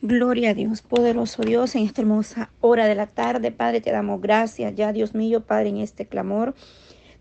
Gloria 0.00 0.50
a 0.50 0.54
Dios, 0.54 0.80
poderoso 0.80 1.42
Dios, 1.42 1.74
en 1.74 1.82
esta 1.82 2.02
hermosa 2.02 2.52
hora 2.60 2.86
de 2.86 2.94
la 2.94 3.08
tarde, 3.08 3.50
Padre, 3.50 3.80
te 3.80 3.90
damos 3.90 4.20
gracias 4.20 4.76
ya, 4.76 4.92
Dios 4.92 5.12
mío, 5.12 5.40
Padre, 5.40 5.70
en 5.70 5.78
este 5.78 6.06
clamor 6.06 6.54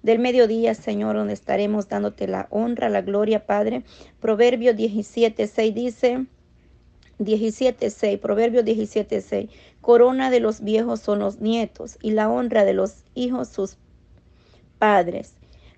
del 0.03 0.19
mediodía, 0.19 0.75
Señor, 0.75 1.15
donde 1.15 1.33
estaremos 1.33 1.89
dándote 1.89 2.27
la 2.27 2.45
honra, 2.51 2.89
la 2.89 3.01
gloria, 3.01 3.47
Padre. 3.47 3.83
Proverbio 4.19 4.75
17, 4.75 5.47
6 5.47 5.73
dice, 5.73 6.27
17, 7.17 7.89
6, 7.89 8.19
Proverbio 8.19 8.61
17, 8.61 9.21
6, 9.21 9.49
corona 9.81 10.29
de 10.29 10.39
los 10.39 10.61
viejos 10.61 10.99
son 10.99 11.17
los 11.17 11.39
nietos 11.39 11.97
y 12.03 12.11
la 12.11 12.29
honra 12.29 12.63
de 12.63 12.73
los 12.73 13.05
hijos 13.15 13.49
sus 13.49 13.79
padres 14.77 15.36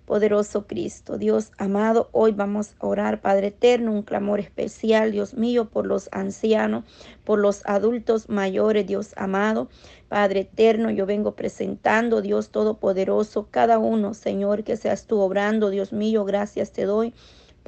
poderoso 0.10 0.66
Cristo. 0.66 1.20
Dios 1.20 1.52
amado, 1.60 2.10
hoy 2.14 2.32
vamos 2.32 2.74
a 2.80 2.88
orar, 2.88 3.22
Padre 3.22 3.50
eterno, 3.50 3.92
un 3.94 4.02
clamor 4.02 4.40
especial, 4.40 5.12
Dios 5.12 5.36
mío, 5.36 5.70
por 5.70 5.86
los 5.86 6.10
ancianos, 6.12 6.84
por 7.24 7.38
los 7.38 7.64
adultos 7.68 8.28
mayores, 8.28 8.88
Dios 8.88 9.14
amado. 9.18 9.70
Padre 10.08 10.40
eterno, 10.40 10.90
yo 10.90 11.06
vengo 11.06 11.36
presentando, 11.36 12.24
Dios 12.24 12.50
Todopoderoso, 12.50 13.50
cada 13.52 13.78
uno, 13.78 14.16
Señor, 14.16 14.64
que 14.64 14.78
seas 14.78 15.06
tú 15.06 15.20
obrando, 15.20 15.70
Dios 15.70 15.94
mío, 15.94 16.26
gracias 16.26 16.72
te 16.72 16.86
doy 16.86 17.14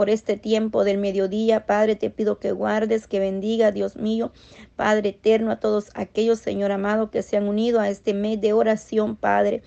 por 0.02 0.10
este 0.10 0.36
tiempo 0.36 0.84
del 0.84 0.98
mediodía. 0.98 1.68
Padre, 1.68 1.96
te 1.96 2.10
pido 2.10 2.40
que 2.40 2.52
guardes, 2.54 3.06
que 3.06 3.20
bendiga, 3.20 3.72
Dios 3.72 3.98
mío, 3.98 4.32
Padre 4.76 5.10
eterno, 5.10 5.52
a 5.52 5.60
todos 5.60 5.92
aquellos, 5.94 6.40
Señor 6.40 6.72
amado, 6.72 7.12
que 7.12 7.22
se 7.22 7.38
han 7.38 7.48
unido 7.48 7.80
a 7.80 7.88
este 7.88 8.16
mes 8.16 8.42
de 8.42 8.52
oración, 8.52 9.16
Padre. 9.16 9.62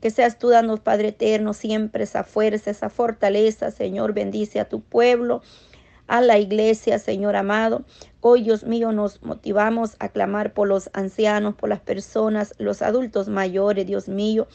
Que 0.00 0.12
seas 0.12 0.38
tú 0.38 0.48
dando, 0.50 0.76
Padre 0.76 1.08
eterno, 1.08 1.54
siempre 1.54 2.04
esa 2.04 2.22
fuerza, 2.22 2.70
esa 2.70 2.88
fortaleza, 2.88 3.72
Señor, 3.72 4.12
bendice 4.12 4.60
a 4.60 4.68
tu 4.68 4.80
pueblo 4.80 5.42
a 6.06 6.20
la 6.20 6.38
iglesia, 6.38 7.00
Señor 7.00 7.34
amado. 7.34 7.82
Hoy, 8.20 8.44
Dios 8.44 8.62
mío, 8.62 8.92
nos 8.92 9.20
motivamos 9.24 9.96
a 9.98 10.10
clamar 10.10 10.52
por 10.52 10.68
los 10.68 10.88
ancianos, 10.92 11.56
por 11.56 11.68
las 11.68 11.80
personas, 11.80 12.54
los 12.58 12.80
adultos 12.80 13.26
mayores, 13.26 13.88
Dios 13.88 14.06
mío. 14.06 14.46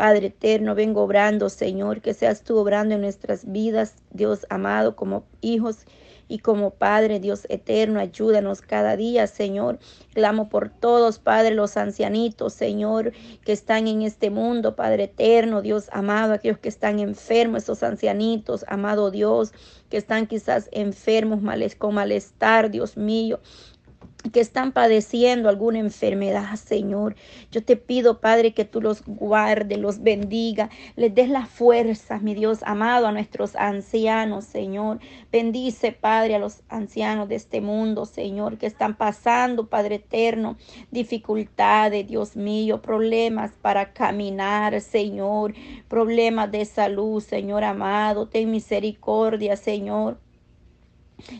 Padre 0.00 0.28
eterno, 0.28 0.74
vengo 0.74 1.02
obrando, 1.02 1.50
Señor, 1.50 2.00
que 2.00 2.14
seas 2.14 2.42
tú 2.42 2.56
obrando 2.56 2.94
en 2.94 3.02
nuestras 3.02 3.52
vidas, 3.52 3.96
Dios 4.10 4.46
amado, 4.48 4.96
como 4.96 5.24
hijos 5.42 5.84
y 6.26 6.38
como 6.38 6.70
Padre, 6.70 7.20
Dios 7.20 7.44
eterno, 7.50 8.00
ayúdanos 8.00 8.62
cada 8.62 8.96
día, 8.96 9.26
Señor. 9.26 9.78
Clamo 10.14 10.48
por 10.48 10.70
todos, 10.70 11.18
Padre, 11.18 11.54
los 11.54 11.76
ancianitos, 11.76 12.54
Señor, 12.54 13.12
que 13.44 13.52
están 13.52 13.88
en 13.88 14.00
este 14.00 14.30
mundo, 14.30 14.74
Padre 14.74 15.04
eterno, 15.04 15.60
Dios 15.60 15.90
amado, 15.92 16.32
aquellos 16.32 16.58
que 16.58 16.70
están 16.70 16.98
enfermos, 16.98 17.64
esos 17.64 17.82
ancianitos, 17.82 18.64
amado 18.68 19.10
Dios, 19.10 19.52
que 19.90 19.98
están 19.98 20.26
quizás 20.26 20.70
enfermos, 20.72 21.42
males, 21.42 21.76
con 21.76 21.94
malestar, 21.94 22.70
Dios 22.70 22.96
mío 22.96 23.38
que 24.32 24.40
están 24.40 24.72
padeciendo 24.72 25.48
alguna 25.48 25.78
enfermedad, 25.78 26.56
Señor. 26.56 27.16
Yo 27.50 27.64
te 27.64 27.76
pido, 27.76 28.20
Padre, 28.20 28.52
que 28.52 28.64
tú 28.64 28.80
los 28.80 29.02
guardes, 29.06 29.78
los 29.78 30.02
bendiga, 30.02 30.68
les 30.96 31.14
des 31.14 31.28
las 31.28 31.48
fuerzas, 31.48 32.22
mi 32.22 32.34
Dios 32.34 32.60
amado, 32.64 33.06
a 33.06 33.12
nuestros 33.12 33.56
ancianos, 33.56 34.44
Señor. 34.44 35.00
Bendice, 35.32 35.92
Padre, 35.92 36.34
a 36.34 36.38
los 36.38 36.62
ancianos 36.68 37.28
de 37.28 37.36
este 37.36 37.60
mundo, 37.60 38.04
Señor, 38.04 38.58
que 38.58 38.66
están 38.66 38.94
pasando, 38.96 39.68
Padre 39.68 39.96
eterno, 39.96 40.56
dificultades, 40.90 42.06
Dios 42.06 42.36
mío, 42.36 42.82
problemas 42.82 43.52
para 43.62 43.92
caminar, 43.92 44.80
Señor, 44.80 45.54
problemas 45.88 46.50
de 46.50 46.64
salud, 46.64 47.22
Señor 47.22 47.64
amado. 47.64 48.28
Ten 48.28 48.50
misericordia, 48.50 49.56
Señor 49.56 50.18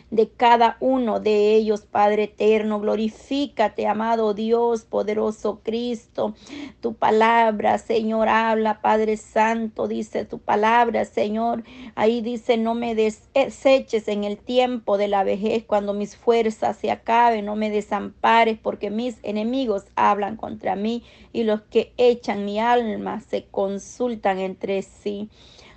de 0.09 0.29
cada 0.29 0.77
uno 0.79 1.19
de 1.19 1.55
ellos, 1.55 1.81
Padre 1.81 2.23
eterno. 2.23 2.79
Glorifícate, 2.79 3.87
amado 3.87 4.33
Dios, 4.33 4.83
poderoso 4.83 5.61
Cristo. 5.63 6.35
Tu 6.79 6.93
palabra, 6.93 7.77
Señor, 7.77 8.29
habla, 8.29 8.81
Padre 8.81 9.17
Santo, 9.17 9.87
dice 9.87 10.25
tu 10.25 10.39
palabra, 10.39 11.05
Señor. 11.05 11.63
Ahí 11.95 12.21
dice, 12.21 12.57
no 12.57 12.73
me 12.75 12.95
deseches 12.95 14.07
en 14.07 14.23
el 14.23 14.37
tiempo 14.37 14.97
de 14.97 15.07
la 15.07 15.23
vejez, 15.23 15.63
cuando 15.65 15.93
mis 15.93 16.15
fuerzas 16.15 16.77
se 16.77 16.91
acaben, 16.91 17.45
no 17.45 17.55
me 17.55 17.69
desampares, 17.69 18.57
porque 18.57 18.89
mis 18.89 19.17
enemigos 19.23 19.83
hablan 19.95 20.37
contra 20.37 20.75
mí 20.75 21.03
y 21.33 21.43
los 21.43 21.61
que 21.61 21.93
echan 21.97 22.45
mi 22.45 22.59
alma 22.59 23.21
se 23.21 23.45
consultan 23.45 24.39
entre 24.39 24.81
sí. 24.81 25.29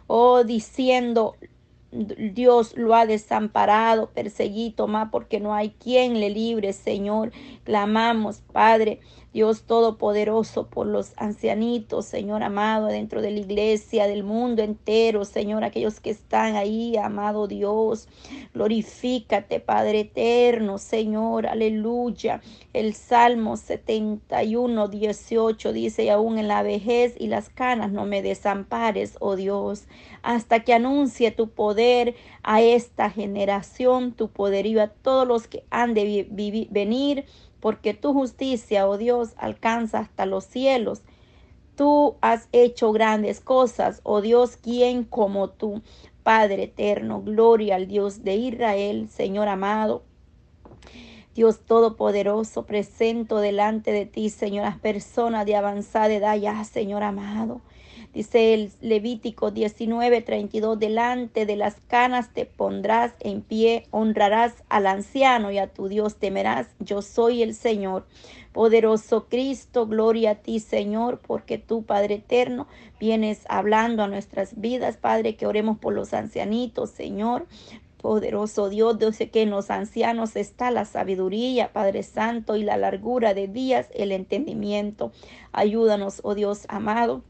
Oh, 0.07 0.45
diciendo, 0.45 1.37
Dios 1.95 2.77
lo 2.77 2.95
ha 2.95 3.07
desamparado, 3.07 4.11
perseguido, 4.11 4.89
más 4.89 5.11
porque 5.11 5.39
no 5.39 5.55
hay 5.55 5.71
quien 5.71 6.21
le 6.21 6.29
libre, 6.31 6.73
Señor. 6.73 7.31
Clamamos, 7.63 8.41
Padre, 8.53 9.01
Dios 9.35 9.65
Todopoderoso, 9.65 10.69
por 10.69 10.87
los 10.87 11.13
ancianitos, 11.17 12.07
Señor 12.07 12.45
amado, 12.45 12.87
dentro 12.87 13.21
de 13.21 13.33
la 13.33 13.41
iglesia, 13.41 14.07
del 14.07 14.23
mundo 14.23 14.63
entero, 14.63 15.25
Señor, 15.25 15.65
aquellos 15.65 15.99
que 15.99 16.11
están 16.11 16.55
ahí, 16.55 16.97
amado 16.97 17.49
Dios. 17.49 18.07
Glorifícate, 18.55 19.59
Padre 19.59 20.01
eterno, 20.01 20.79
Señor, 20.79 21.49
aleluya. 21.49 22.43
El 22.73 22.95
Salmo 22.95 23.57
71, 23.57 24.87
18 24.87 25.73
dice, 25.73 26.05
y 26.05 26.11
aún 26.11 26.39
en 26.39 26.47
la 26.47 26.63
vejez 26.63 27.17
y 27.19 27.27
las 27.27 27.49
canas 27.49 27.91
no 27.91 28.07
me 28.07 28.23
desampares, 28.23 29.17
oh 29.19 29.35
Dios, 29.35 29.89
hasta 30.23 30.61
que 30.61 30.75
anuncie 30.75 31.33
tu 31.33 31.49
poder 31.49 32.15
a 32.45 32.63
esta 32.63 33.11
generación, 33.11 34.13
tu 34.13 34.29
poderío 34.29 34.81
a 34.81 34.87
todos 34.87 35.27
los 35.27 35.49
que 35.49 35.65
han 35.71 35.93
de 35.93 36.69
venir 36.71 37.25
porque 37.65 37.95
tu 37.95 38.13
justicia, 38.13 38.87
oh 38.87 38.99
Dios, 38.99 39.33
alcanza 39.39 40.01
hasta 40.01 40.27
los 40.27 40.45
cielos. 40.45 41.01
Tú 41.77 42.17
has 42.21 42.51
hecho 42.53 42.93
grandes 42.93 43.41
cosas, 43.41 44.03
oh 44.03 44.21
Dios, 44.21 44.59
¿quién 44.59 45.03
como 45.03 45.49
tú? 45.49 45.81
Padre 46.23 46.65
eterno, 46.65 47.23
gloria 47.23 47.77
al 47.77 47.89
Dios 47.89 48.23
de 48.23 48.35
Israel, 48.35 49.09
Señor 49.09 49.49
amado. 49.49 50.03
Dios 51.35 51.61
Todopoderoso, 51.61 52.67
presento 52.67 53.39
delante 53.39 53.93
de 53.93 54.05
ti, 54.05 54.29
Señor, 54.29 54.67
las 54.67 54.79
personas 54.79 55.47
de 55.47 55.57
avanzada 55.57 56.13
edad 56.13 56.37
ya, 56.37 56.63
Señor 56.65 57.03
amado. 57.03 57.63
Dice 58.15 58.55
el 58.55 58.71
Levítico 58.81 59.51
19, 59.51 60.23
32, 60.23 60.79
delante 60.79 61.47
de 61.47 61.57
las 61.57 61.81
canas 61.89 62.33
te 62.33 62.47
pondrás 62.47 63.13
en 63.19 63.43
pie, 63.43 63.89
honrarás 63.91 64.55
al 64.69 64.87
anciano 64.87 65.51
y 65.51 65.59
a 65.59 65.67
tu 65.67 65.89
Dios 65.89 66.15
temerás. 66.21 66.69
Yo 66.79 67.03
soy 67.03 67.43
el 67.43 67.57
Señor. 67.57 68.07
Poderoso 68.53 69.27
Cristo, 69.29 69.89
gloria 69.89 70.31
a 70.31 70.35
ti, 70.37 70.61
Señor, 70.61 71.21
porque 71.27 71.59
tú, 71.59 71.83
Padre 71.83 72.15
eterno, 72.15 72.69
vienes 73.01 73.43
hablando 73.49 74.05
a 74.05 74.09
nuestras 74.09 74.61
vidas, 74.61 74.97
Padre, 74.97 75.35
que 75.35 75.49
oremos 75.49 75.79
por 75.79 75.93
los 75.93 76.15
ancianitos, 76.15 76.91
Señor. 76.91 77.47
Poderoso 78.01 78.69
Dios, 78.69 78.97
Dios 78.97 79.17
que 79.17 79.43
en 79.43 79.51
los 79.51 79.71
ancianos 79.71 80.37
está 80.37 80.71
la 80.71 80.85
sabiduría, 80.85 81.73
Padre 81.73 82.05
Santo, 82.05 82.55
y 82.55 82.63
la 82.63 82.77
largura 82.77 83.35
de 83.35 83.49
días, 83.49 83.89
el 83.93 84.13
entendimiento. 84.13 85.11
Ayúdanos, 85.51 86.21
oh 86.23 86.37
Dios 86.37 86.67
amado 86.69 87.25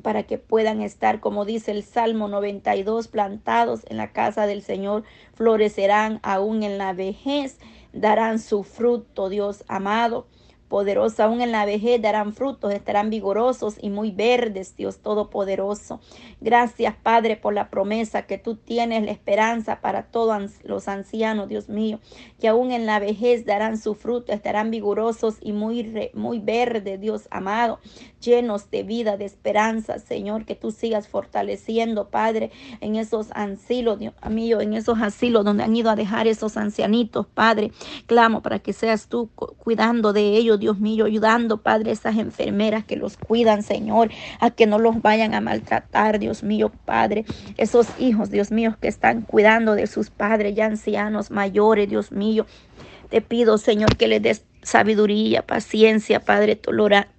para 0.00 0.24
que 0.24 0.38
puedan 0.38 0.82
estar, 0.82 1.20
como 1.20 1.44
dice 1.44 1.70
el 1.70 1.82
Salmo 1.82 2.28
92, 2.28 3.08
plantados 3.08 3.82
en 3.88 3.96
la 3.96 4.12
casa 4.12 4.46
del 4.46 4.62
Señor, 4.62 5.04
florecerán 5.34 6.20
aún 6.22 6.62
en 6.62 6.78
la 6.78 6.92
vejez, 6.92 7.58
darán 7.92 8.38
su 8.38 8.62
fruto, 8.62 9.28
Dios 9.28 9.64
amado 9.68 10.26
poderosa, 10.70 11.24
aún 11.24 11.42
en 11.42 11.50
la 11.50 11.66
vejez 11.66 12.00
darán 12.00 12.32
frutos, 12.32 12.72
estarán 12.72 13.10
vigorosos 13.10 13.74
y 13.82 13.90
muy 13.90 14.12
verdes, 14.12 14.76
Dios 14.76 15.00
Todopoderoso. 15.00 16.00
Gracias, 16.40 16.94
Padre, 17.02 17.36
por 17.36 17.52
la 17.52 17.70
promesa 17.70 18.22
que 18.22 18.38
tú 18.38 18.54
tienes, 18.54 19.02
la 19.02 19.10
esperanza 19.10 19.80
para 19.80 20.04
todos 20.04 20.52
los 20.62 20.86
ancianos, 20.86 21.48
Dios 21.48 21.68
mío, 21.68 21.98
que 22.38 22.46
aún 22.46 22.70
en 22.70 22.86
la 22.86 23.00
vejez 23.00 23.44
darán 23.44 23.78
su 23.78 23.96
fruto, 23.96 24.32
estarán 24.32 24.70
vigorosos 24.70 25.38
y 25.40 25.52
muy, 25.52 26.10
muy 26.14 26.38
verdes, 26.38 27.00
Dios 27.00 27.26
amado, 27.32 27.80
llenos 28.20 28.70
de 28.70 28.82
vida, 28.82 29.16
de 29.16 29.24
esperanza, 29.24 29.98
Señor, 29.98 30.44
que 30.44 30.54
tú 30.54 30.70
sigas 30.70 31.08
fortaleciendo, 31.08 32.08
Padre, 32.08 32.50
en 32.80 32.96
esos 32.96 33.28
asilos, 33.32 33.98
Dios 33.98 34.14
mío, 34.30 34.60
en 34.60 34.74
esos 34.74 35.00
asilos 35.00 35.44
donde 35.44 35.64
han 35.64 35.74
ido 35.74 35.90
a 35.90 35.96
dejar 35.96 36.26
esos 36.26 36.56
ancianitos, 36.56 37.26
Padre. 37.26 37.72
Clamo 38.06 38.42
para 38.42 38.58
que 38.58 38.72
seas 38.72 39.08
tú 39.08 39.30
cuidando 39.58 40.12
de 40.12 40.36
ellos, 40.36 40.60
Dios 40.60 40.78
mío, 40.78 41.06
ayudando, 41.06 41.62
Padre, 41.62 41.92
esas 41.92 42.16
enfermeras 42.16 42.84
que 42.84 42.96
los 42.96 43.16
cuidan, 43.16 43.62
Señor, 43.62 44.10
a 44.38 44.50
que 44.50 44.66
no 44.66 44.78
los 44.78 45.00
vayan 45.02 45.34
a 45.34 45.40
maltratar, 45.40 46.18
Dios 46.18 46.42
mío, 46.42 46.70
Padre. 46.84 47.24
Esos 47.56 47.88
hijos, 47.98 48.30
Dios 48.30 48.50
mío, 48.50 48.76
que 48.80 48.88
están 48.88 49.22
cuidando 49.22 49.74
de 49.74 49.86
sus 49.86 50.10
padres 50.10 50.54
ya 50.54 50.66
ancianos, 50.66 51.30
mayores, 51.30 51.88
Dios 51.88 52.12
mío. 52.12 52.46
Te 53.08 53.20
pido, 53.20 53.58
Señor, 53.58 53.96
que 53.96 54.06
les 54.06 54.22
des 54.22 54.44
sabiduría, 54.62 55.42
paciencia, 55.42 56.20
Padre, 56.20 56.56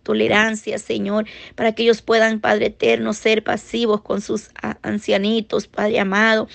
tolerancia, 0.04 0.78
Señor, 0.78 1.26
para 1.56 1.74
que 1.74 1.84
ellos 1.84 2.02
puedan, 2.02 2.40
Padre 2.40 2.68
eterno, 2.68 3.14
ser 3.14 3.44
pasivos 3.44 4.02
con 4.02 4.22
sus 4.22 4.50
ancianitos, 4.82 5.68
Padre 5.68 6.00
amado. 6.00 6.48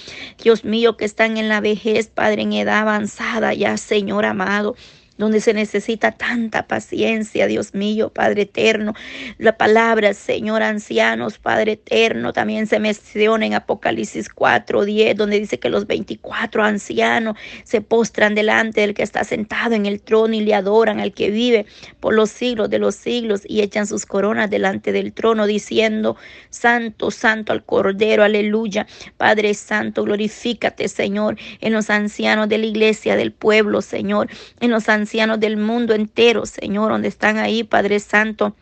Dios 0.43 0.65
mío, 0.65 0.97
que 0.97 1.05
están 1.05 1.37
en 1.37 1.49
la 1.49 1.61
vejez, 1.61 2.09
Padre, 2.09 2.43
en 2.43 2.53
edad 2.53 2.81
avanzada 2.81 3.55
ya, 3.55 3.77
Señor 3.77 4.25
amado. 4.25 4.77
Donde 5.19 5.41
se 5.41 5.55
necesita 5.55 6.13
tanta 6.13 6.67
paciencia, 6.67 7.47
Dios 7.47 7.75
mío, 7.75 8.11
Padre 8.11 8.43
eterno. 8.43 8.95
La 9.39 9.57
palabra, 9.57 10.13
Señor, 10.15 10.63
ancianos, 10.63 11.39
Padre 11.39 11.73
eterno, 11.73 12.33
también 12.33 12.67
se 12.67 12.79
menciona 12.79 13.47
en 13.47 13.55
Apocalipsis 13.55 14.29
4, 14.29 14.85
10, 14.85 15.17
donde 15.17 15.41
dice 15.41 15.59
que 15.59 15.71
los 15.71 15.87
24 15.87 16.63
ancianos 16.63 17.37
se 17.65 17.81
postran 17.81 18.35
delante 18.35 18.83
del 18.83 18.95
que 18.95 19.03
está 19.03 19.25
sentado 19.25 19.75
en 19.75 19.87
el 19.87 20.01
trono 20.01 20.35
y 20.35 20.41
le 20.41 20.55
adoran 20.55 21.01
al 21.01 21.13
que 21.13 21.31
vive 21.31 21.67
por 22.01 22.15
los 22.15 22.31
siglos 22.31 22.69
de 22.69 22.79
los 22.79 22.95
siglos 22.95 23.43
y 23.47 23.63
echan 23.63 23.87
sus 23.87 24.05
coronas 24.05 24.51
delante 24.51 24.93
del 24.93 25.13
trono 25.13 25.47
diciendo, 25.47 26.17
Santo, 26.51 27.11
Santo 27.11 27.53
al 27.53 27.65
Cordero, 27.65 28.23
aleluya. 28.23 28.87
Padre 29.17 29.55
Santo, 29.55 30.05
glorifícate, 30.05 30.89
Señor, 30.89 31.37
en 31.61 31.73
los 31.73 31.91
ancianos 31.91 32.49
de 32.49 32.59
la 32.59 32.67
iglesia, 32.67 33.17
del 33.17 33.33
pueblo, 33.33 33.81
Señor, 33.81 34.29
en 34.61 34.71
los 34.71 34.89
ancianos 34.89 35.06
del 35.39 35.57
mundo 35.57 35.95
entero, 35.95 36.47
Señor, 36.47 36.93
donde 36.93 37.09
están 37.09 37.39
ahí, 37.39 37.65
Padre 37.65 38.01
Santo 38.01 38.55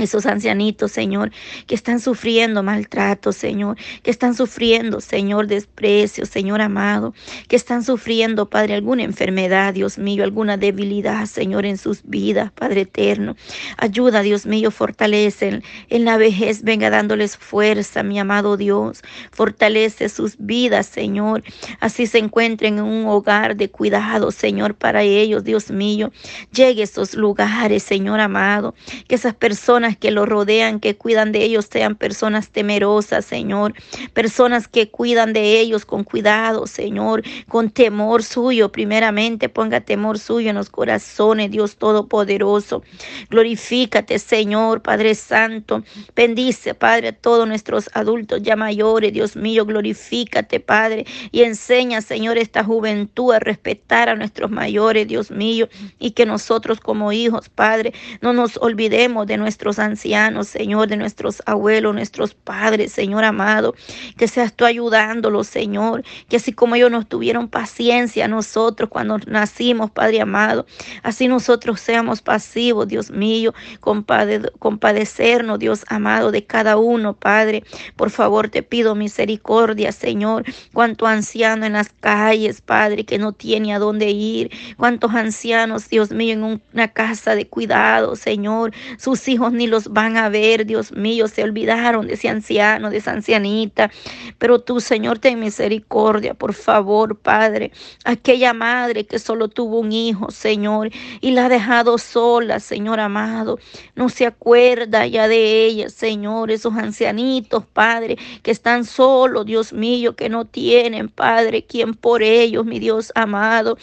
esos 0.00 0.26
ancianitos, 0.26 0.92
Señor, 0.92 1.30
que 1.66 1.74
están 1.74 2.00
sufriendo 2.00 2.62
maltrato, 2.62 3.32
Señor, 3.32 3.76
que 4.02 4.10
están 4.10 4.34
sufriendo, 4.34 5.00
Señor, 5.00 5.46
desprecio, 5.46 6.26
Señor 6.26 6.60
amado, 6.60 7.14
que 7.48 7.56
están 7.56 7.84
sufriendo, 7.84 8.48
Padre, 8.48 8.74
alguna 8.74 9.02
enfermedad, 9.02 9.74
Dios 9.74 9.98
mío, 9.98 10.24
alguna 10.24 10.56
debilidad, 10.56 11.26
Señor, 11.26 11.66
en 11.66 11.78
sus 11.78 12.02
vidas, 12.04 12.50
Padre 12.52 12.82
eterno. 12.82 13.36
Ayuda, 13.76 14.22
Dios 14.22 14.46
mío, 14.46 14.70
fortalece 14.70 15.62
en 15.88 16.04
la 16.04 16.16
vejez, 16.16 16.62
venga 16.62 16.90
dándoles 16.90 17.36
fuerza, 17.36 18.02
mi 18.02 18.18
amado 18.18 18.56
Dios. 18.56 19.02
Fortalece 19.32 20.08
sus 20.08 20.36
vidas, 20.38 20.86
Señor. 20.86 21.42
Así 21.80 22.06
se 22.06 22.18
encuentren 22.18 22.78
en 22.78 22.84
un 22.84 23.06
hogar 23.06 23.56
de 23.56 23.70
cuidado, 23.70 24.30
Señor, 24.30 24.74
para 24.74 25.02
ellos, 25.02 25.44
Dios 25.44 25.70
mío. 25.70 26.12
Llegue 26.52 26.82
a 26.82 26.84
esos 26.84 27.14
lugares, 27.14 27.82
Señor 27.82 28.20
amado, 28.20 28.74
que 29.08 29.14
esas 29.14 29.34
personas 29.34 29.89
que 29.96 30.10
lo 30.10 30.26
rodean, 30.26 30.80
que 30.80 30.96
cuidan 30.96 31.32
de 31.32 31.44
ellos, 31.44 31.68
sean 31.70 31.96
personas 31.96 32.50
temerosas, 32.50 33.24
Señor. 33.24 33.74
Personas 34.12 34.68
que 34.68 34.90
cuidan 34.90 35.32
de 35.32 35.60
ellos 35.60 35.84
con 35.84 36.04
cuidado, 36.04 36.66
Señor, 36.66 37.22
con 37.48 37.70
temor 37.70 38.22
suyo. 38.22 38.70
Primeramente, 38.72 39.48
ponga 39.48 39.80
temor 39.80 40.18
suyo 40.18 40.50
en 40.50 40.56
los 40.56 40.70
corazones, 40.70 41.50
Dios 41.50 41.76
Todopoderoso. 41.76 42.82
Glorifícate, 43.30 44.18
Señor, 44.18 44.82
Padre 44.82 45.14
Santo. 45.14 45.82
Bendice, 46.14 46.74
Padre, 46.74 47.08
a 47.08 47.12
todos 47.12 47.46
nuestros 47.48 47.90
adultos 47.94 48.42
ya 48.42 48.56
mayores, 48.56 49.12
Dios 49.12 49.36
mío. 49.36 49.64
Glorifícate, 49.66 50.60
Padre, 50.60 51.06
y 51.32 51.42
enseña, 51.42 52.00
Señor, 52.00 52.38
esta 52.38 52.64
juventud 52.64 53.32
a 53.32 53.38
respetar 53.38 54.08
a 54.08 54.14
nuestros 54.14 54.50
mayores, 54.50 55.08
Dios 55.08 55.30
mío, 55.30 55.68
y 55.98 56.12
que 56.12 56.26
nosotros 56.26 56.80
como 56.80 57.12
hijos, 57.12 57.48
Padre, 57.48 57.92
no 58.20 58.32
nos 58.32 58.56
olvidemos 58.56 59.26
de 59.26 59.36
nuestros 59.36 59.78
ancianos, 59.80 60.48
Señor, 60.48 60.88
de 60.88 60.96
nuestros 60.96 61.42
abuelos, 61.46 61.94
nuestros 61.94 62.34
padres, 62.34 62.92
Señor 62.92 63.24
amado, 63.24 63.74
que 64.16 64.28
seas 64.28 64.54
tú 64.54 64.64
ayudándolos, 64.64 65.48
Señor, 65.48 66.04
que 66.28 66.36
así 66.36 66.52
como 66.52 66.76
ellos 66.76 66.90
nos 66.90 67.08
tuvieron 67.08 67.48
paciencia 67.48 68.28
nosotros 68.28 68.88
cuando 68.90 69.18
nacimos, 69.26 69.90
Padre 69.90 70.20
amado, 70.20 70.66
así 71.02 71.26
nosotros 71.26 71.80
seamos 71.80 72.22
pasivos, 72.22 72.86
Dios 72.88 73.10
mío, 73.10 73.54
compadecernos, 73.80 75.58
Dios 75.58 75.84
amado, 75.88 76.30
de 76.30 76.44
cada 76.44 76.76
uno, 76.76 77.14
Padre. 77.14 77.64
Por 77.96 78.10
favor, 78.10 78.48
te 78.48 78.62
pido 78.62 78.94
misericordia, 78.94 79.92
Señor, 79.92 80.44
cuánto 80.72 81.06
anciano 81.06 81.66
en 81.66 81.72
las 81.74 81.90
calles, 82.00 82.60
Padre, 82.60 83.04
que 83.04 83.18
no 83.18 83.32
tiene 83.32 83.74
a 83.74 83.78
dónde 83.78 84.10
ir, 84.10 84.50
cuántos 84.76 85.14
ancianos, 85.14 85.88
Dios 85.88 86.10
mío, 86.10 86.34
en 86.34 86.60
una 86.72 86.88
casa 86.88 87.34
de 87.34 87.46
cuidado, 87.48 88.16
Señor, 88.16 88.72
sus 88.98 89.26
hijos 89.28 89.52
ni 89.52 89.66
los 89.70 89.88
van 89.88 90.16
a 90.16 90.28
ver, 90.28 90.66
Dios 90.66 90.92
mío, 90.92 91.28
se 91.28 91.42
olvidaron 91.42 92.06
de 92.06 92.14
ese 92.14 92.28
anciano, 92.28 92.90
de 92.90 92.98
esa 92.98 93.12
ancianita. 93.12 93.90
Pero 94.38 94.58
tú, 94.58 94.80
Señor, 94.80 95.18
ten 95.18 95.40
misericordia, 95.40 96.34
por 96.34 96.52
favor, 96.52 97.16
Padre. 97.16 97.72
Aquella 98.04 98.52
madre 98.52 99.06
que 99.06 99.18
solo 99.18 99.48
tuvo 99.48 99.78
un 99.80 99.92
hijo, 99.92 100.30
Señor, 100.30 100.90
y 101.20 101.30
la 101.30 101.46
ha 101.46 101.48
dejado 101.48 101.96
sola, 101.98 102.60
Señor 102.60 103.00
amado. 103.00 103.58
No 103.94 104.08
se 104.08 104.26
acuerda 104.26 105.06
ya 105.06 105.28
de 105.28 105.64
ella, 105.64 105.88
Señor, 105.88 106.50
esos 106.50 106.74
ancianitos, 106.74 107.64
Padre, 107.64 108.18
que 108.42 108.50
están 108.50 108.84
solos, 108.84 109.46
Dios 109.46 109.72
mío, 109.72 110.16
que 110.16 110.28
no 110.28 110.44
tienen, 110.44 111.08
Padre, 111.08 111.64
quien 111.64 111.94
por 111.94 112.22
ellos, 112.22 112.66
mi 112.66 112.78
Dios 112.78 113.12
amado 113.14 113.78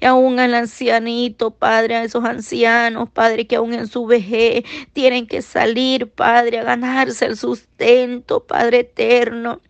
y 0.00 0.06
aún 0.06 0.38
al 0.40 0.54
ancianito, 0.54 1.50
Padre, 1.50 1.96
a 1.96 2.04
esos 2.04 2.24
ancianos, 2.24 3.10
Padre, 3.10 3.46
que 3.46 3.56
aún 3.56 3.74
en 3.74 3.86
su 3.86 4.06
vejez 4.06 4.64
tienen 4.92 5.26
que 5.26 5.42
salir, 5.42 6.08
Padre, 6.10 6.58
a 6.60 6.64
ganarse 6.64 7.26
el 7.26 7.36
sustento, 7.36 8.44
Padre 8.44 8.80
eterno. 8.80 9.60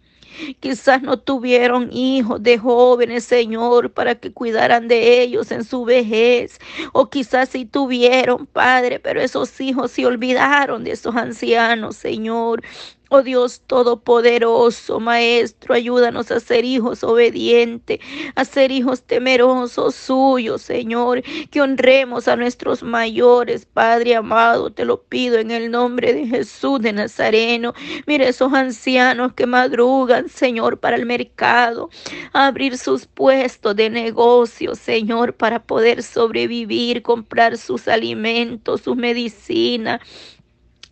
Quizás 0.60 1.02
no 1.02 1.18
tuvieron 1.18 1.88
hijos 1.92 2.42
de 2.42 2.58
jóvenes, 2.58 3.24
Señor, 3.24 3.92
para 3.92 4.16
que 4.16 4.32
cuidaran 4.32 4.86
de 4.88 5.22
ellos 5.22 5.50
en 5.50 5.64
su 5.64 5.84
vejez. 5.84 6.58
O 6.92 7.08
quizás 7.08 7.48
sí 7.48 7.64
tuvieron, 7.64 8.46
Padre, 8.46 9.00
pero 9.00 9.20
esos 9.20 9.58
hijos 9.60 9.92
se 9.92 10.04
olvidaron 10.06 10.84
de 10.84 10.92
esos 10.92 11.16
ancianos, 11.16 11.96
Señor. 11.96 12.62
Oh 13.08 13.22
Dios 13.22 13.62
Todopoderoso, 13.68 14.98
Maestro, 14.98 15.74
ayúdanos 15.74 16.32
a 16.32 16.40
ser 16.40 16.64
hijos 16.64 17.04
obedientes, 17.04 18.00
a 18.34 18.44
ser 18.44 18.72
hijos 18.72 19.04
temerosos 19.04 19.94
suyos, 19.94 20.62
Señor, 20.62 21.22
que 21.52 21.60
honremos 21.60 22.26
a 22.26 22.34
nuestros 22.34 22.82
mayores, 22.82 23.64
Padre 23.64 24.16
amado, 24.16 24.70
te 24.70 24.84
lo 24.84 25.02
pido 25.04 25.38
en 25.38 25.52
el 25.52 25.70
nombre 25.70 26.14
de 26.14 26.26
Jesús 26.26 26.80
de 26.80 26.92
Nazareno. 26.92 27.74
Mire 28.08 28.26
esos 28.26 28.52
ancianos 28.52 29.34
que 29.34 29.46
madrugan, 29.46 30.28
Señor, 30.28 30.80
para 30.80 30.96
el 30.96 31.06
mercado, 31.06 31.90
abrir 32.32 32.76
sus 32.76 33.06
puestos 33.06 33.76
de 33.76 33.88
negocio, 33.88 34.74
Señor, 34.74 35.34
para 35.34 35.62
poder 35.62 36.02
sobrevivir, 36.02 37.02
comprar 37.02 37.56
sus 37.56 37.86
alimentos, 37.86 38.80
sus 38.80 38.96
medicinas 38.96 40.00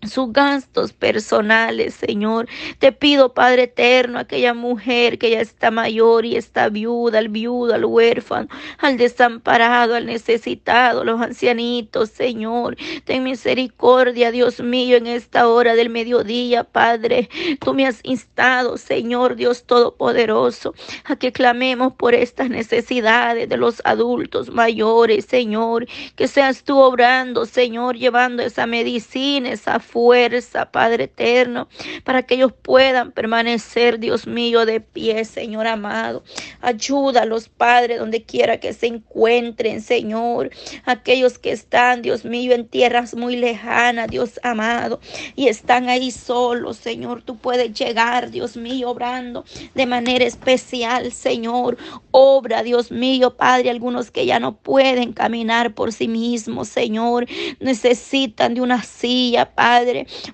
sus 0.08 0.32
gastos 0.32 0.92
personales, 0.92 1.94
Señor. 1.94 2.48
Te 2.78 2.92
pido, 2.92 3.34
Padre 3.34 3.64
eterno, 3.64 4.18
aquella 4.18 4.54
mujer 4.54 5.18
que 5.18 5.30
ya 5.30 5.40
está 5.40 5.70
mayor 5.70 6.24
y 6.24 6.36
está 6.36 6.68
viuda, 6.68 7.18
al 7.18 7.28
viudo, 7.28 7.74
al 7.74 7.84
huérfano, 7.84 8.48
al 8.78 8.96
desamparado, 8.96 9.94
al 9.94 10.06
necesitado, 10.06 11.04
los 11.04 11.20
ancianitos, 11.20 12.10
Señor. 12.10 12.76
Ten 13.04 13.22
misericordia, 13.22 14.30
Dios 14.30 14.60
mío, 14.60 14.96
en 14.96 15.06
esta 15.06 15.48
hora 15.48 15.74
del 15.74 15.90
mediodía, 15.90 16.64
Padre. 16.64 17.28
Tú 17.60 17.74
me 17.74 17.86
has 17.86 18.00
instado, 18.02 18.76
Señor, 18.76 19.36
Dios 19.36 19.64
Todopoderoso, 19.64 20.74
a 21.04 21.16
que 21.16 21.32
clamemos 21.32 21.92
por 21.94 22.14
estas 22.14 22.50
necesidades 22.50 23.48
de 23.48 23.56
los 23.56 23.80
adultos 23.84 24.50
mayores, 24.50 25.24
Señor. 25.26 25.86
Que 26.16 26.28
seas 26.28 26.64
tú 26.64 26.78
obrando, 26.78 27.46
Señor, 27.46 27.96
llevando 27.96 28.42
esa 28.42 28.66
medicina, 28.66 29.50
esa 29.50 29.80
fuerza, 29.94 30.72
Padre 30.72 31.04
eterno, 31.04 31.68
para 32.02 32.24
que 32.24 32.34
ellos 32.34 32.52
puedan 32.52 33.12
permanecer, 33.12 34.00
Dios 34.00 34.26
mío, 34.26 34.66
de 34.66 34.80
pie, 34.80 35.24
Señor 35.24 35.68
amado. 35.68 36.24
Ayúdalos, 36.60 37.48
Padre, 37.48 37.98
donde 37.98 38.24
quiera 38.24 38.58
que 38.58 38.72
se 38.72 38.88
encuentren, 38.88 39.80
Señor. 39.80 40.50
Aquellos 40.84 41.38
que 41.38 41.52
están, 41.52 42.02
Dios 42.02 42.24
mío, 42.24 42.54
en 42.54 42.66
tierras 42.66 43.14
muy 43.14 43.36
lejanas, 43.36 44.08
Dios 44.08 44.40
amado, 44.42 44.98
y 45.36 45.46
están 45.46 45.88
ahí 45.88 46.10
solos, 46.10 46.76
Señor. 46.76 47.22
Tú 47.22 47.36
puedes 47.36 47.72
llegar, 47.72 48.32
Dios 48.32 48.56
mío, 48.56 48.90
obrando 48.90 49.44
de 49.76 49.86
manera 49.86 50.24
especial, 50.24 51.12
Señor. 51.12 51.78
Obra, 52.10 52.64
Dios 52.64 52.90
mío, 52.90 53.36
Padre, 53.36 53.70
algunos 53.70 54.10
que 54.10 54.26
ya 54.26 54.40
no 54.40 54.56
pueden 54.56 55.12
caminar 55.12 55.72
por 55.72 55.92
sí 55.92 56.08
mismos, 56.08 56.66
Señor, 56.66 57.26
necesitan 57.60 58.54
de 58.54 58.60
una 58.60 58.82
silla, 58.82 59.54
Padre 59.54 59.83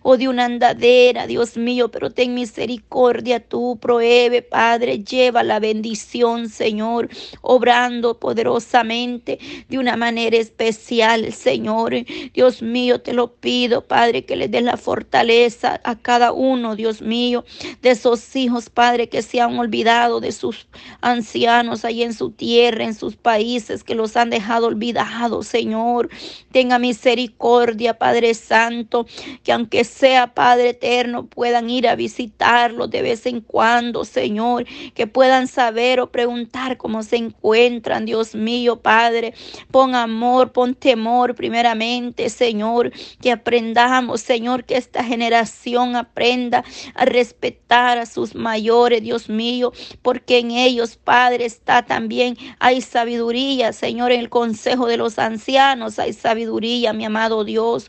o 0.03 0.17
de 0.17 0.29
una 0.29 0.45
andadera, 0.45 1.27
Dios 1.27 1.57
mío, 1.57 1.91
pero 1.91 2.11
ten 2.11 2.35
misericordia 2.35 3.41
tú, 3.41 3.79
prohíbe, 3.81 4.43
Padre, 4.43 5.03
lleva 5.03 5.43
la 5.43 5.59
bendición, 5.59 6.49
Señor, 6.49 7.09
obrando 7.43 8.19
poderosamente 8.19 9.39
de 9.69 9.79
una 9.79 9.97
manera 9.97 10.37
especial, 10.37 11.33
Señor. 11.33 11.95
Dios 12.35 12.63
mío, 12.63 13.01
te 13.01 13.13
lo 13.13 13.33
pido, 13.33 13.83
Padre, 13.83 14.25
que 14.25 14.37
le 14.37 14.49
des 14.49 14.63
la 14.63 14.77
fortaleza 14.77 15.81
a 15.85 15.97
cada 15.97 16.33
uno, 16.33 16.77
Dios 16.77 17.03
mío, 17.03 17.45
de 17.83 17.91
esos 17.91 18.37
hijos, 18.37 18.71
Padre, 18.71 19.09
que 19.09 19.23
se 19.23 19.41
han 19.41 19.59
olvidado 19.59 20.21
de 20.21 20.33
sus 20.33 20.67
ancianos 21.01 21.85
ahí 21.85 22.03
en 22.03 22.15
su 22.15 22.31
tierra, 22.31 22.85
en 22.85 22.95
sus 22.95 23.17
países, 23.17 23.85
que 23.85 23.95
los 23.95 24.17
han 24.17 24.31
dejado 24.31 24.67
olvidados, 24.67 25.47
Señor. 25.47 26.11
Tenga 26.53 26.79
misericordia, 26.79 27.99
Padre 27.99 28.35
Santo. 28.35 29.07
Que 29.43 29.53
aunque 29.53 29.85
sea 29.85 30.35
Padre 30.35 30.71
eterno, 30.71 31.27
puedan 31.27 31.71
ir 31.71 31.89
a 31.89 31.97
visitarlos 31.97 32.91
de 32.91 33.03
vez 33.03 33.27
en 33.27 33.41
cuando, 33.41 34.05
Señor, 34.05 34.67
que 34.95 35.07
puedan 35.07 35.47
saber 35.49 36.01
o 36.01 36.11
preguntar 36.11 36.77
cómo 36.77 37.03
se 37.03 37.17
encuentran, 37.17 38.05
Dios 38.05 38.35
mío, 38.35 38.81
Padre. 38.81 39.35
Pon 39.71 39.95
amor, 39.95 40.53
pon 40.53 40.75
temor 40.75 41.35
primeramente, 41.35 42.29
Señor, 42.29 42.93
que 43.21 43.33
aprendamos, 43.33 44.21
Señor, 44.21 44.65
que 44.65 44.77
esta 44.77 45.05
generación 45.05 45.97
aprenda 45.97 46.65
a 46.95 47.05
respetar 47.05 47.99
a 47.99 48.07
sus 48.07 48.35
mayores, 48.35 49.03
Dios 49.03 49.29
mío, 49.29 49.73
porque 50.03 50.39
en 50.39 50.51
ellos, 50.51 50.97
Padre, 50.97 51.45
está 51.45 51.85
también, 51.85 52.37
hay 52.59 52.81
sabiduría, 52.81 53.73
Señor, 53.73 54.13
en 54.13 54.21
el 54.21 54.29
consejo 54.29 54.87
de 54.87 54.97
los 54.97 55.19
ancianos, 55.19 55.99
hay 55.99 56.13
sabiduría, 56.13 56.93
mi 56.93 57.05
amado 57.05 57.45
Dios. 57.45 57.87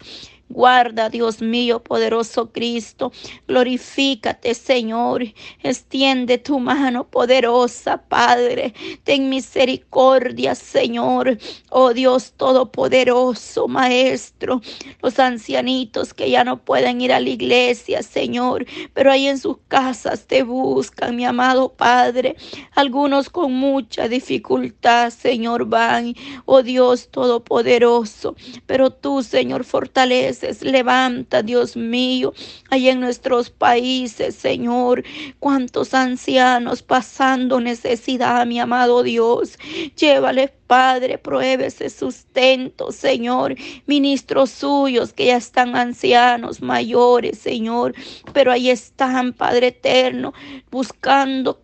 Guarda, 0.51 1.09
Dios 1.09 1.41
mío, 1.41 1.81
poderoso 1.81 2.51
Cristo. 2.51 3.11
Glorifícate, 3.47 4.53
Señor. 4.53 5.23
Extiende 5.63 6.37
tu 6.37 6.59
mano 6.59 7.07
poderosa, 7.07 7.97
Padre. 8.09 8.73
Ten 9.05 9.29
misericordia, 9.29 10.55
Señor. 10.55 11.37
Oh 11.69 11.93
Dios 11.93 12.33
Todopoderoso, 12.33 13.69
Maestro. 13.69 14.61
Los 15.01 15.19
ancianitos 15.19 16.13
que 16.13 16.29
ya 16.29 16.43
no 16.43 16.63
pueden 16.65 16.99
ir 16.99 17.13
a 17.13 17.21
la 17.21 17.29
iglesia, 17.29 18.03
Señor, 18.03 18.65
pero 18.93 19.11
ahí 19.11 19.27
en 19.27 19.37
sus 19.37 19.57
casas 19.67 20.27
te 20.27 20.43
buscan, 20.43 21.15
mi 21.15 21.25
amado 21.25 21.69
Padre. 21.73 22.35
Algunos 22.75 23.29
con 23.29 23.53
mucha 23.53 24.09
dificultad, 24.09 25.11
Señor, 25.11 25.65
van. 25.65 26.13
Oh 26.45 26.61
Dios 26.61 27.09
Todopoderoso. 27.09 28.35
Pero 28.65 28.89
tú, 28.91 29.23
Señor, 29.23 29.63
fortalece 29.63 30.40
Levanta, 30.61 31.43
Dios 31.43 31.75
mío, 31.75 32.33
ahí 32.69 32.89
en 32.89 32.99
nuestros 32.99 33.49
países, 33.49 34.35
Señor. 34.35 35.03
Cuántos 35.39 35.93
ancianos 35.93 36.81
pasando 36.81 37.59
necesidad, 37.59 38.45
mi 38.45 38.59
amado 38.59 39.03
Dios. 39.03 39.57
Llévale 39.95 40.53
Padre, 40.67 41.17
pruebe 41.17 41.69
sustento, 41.69 42.93
Señor. 42.93 43.55
Ministros 43.87 44.51
suyos 44.51 45.11
que 45.11 45.25
ya 45.25 45.35
están 45.35 45.75
ancianos, 45.75 46.61
mayores, 46.61 47.39
Señor. 47.39 47.93
Pero 48.31 48.53
ahí 48.53 48.69
están, 48.69 49.33
Padre 49.33 49.67
eterno, 49.67 50.33
buscando 50.71 51.60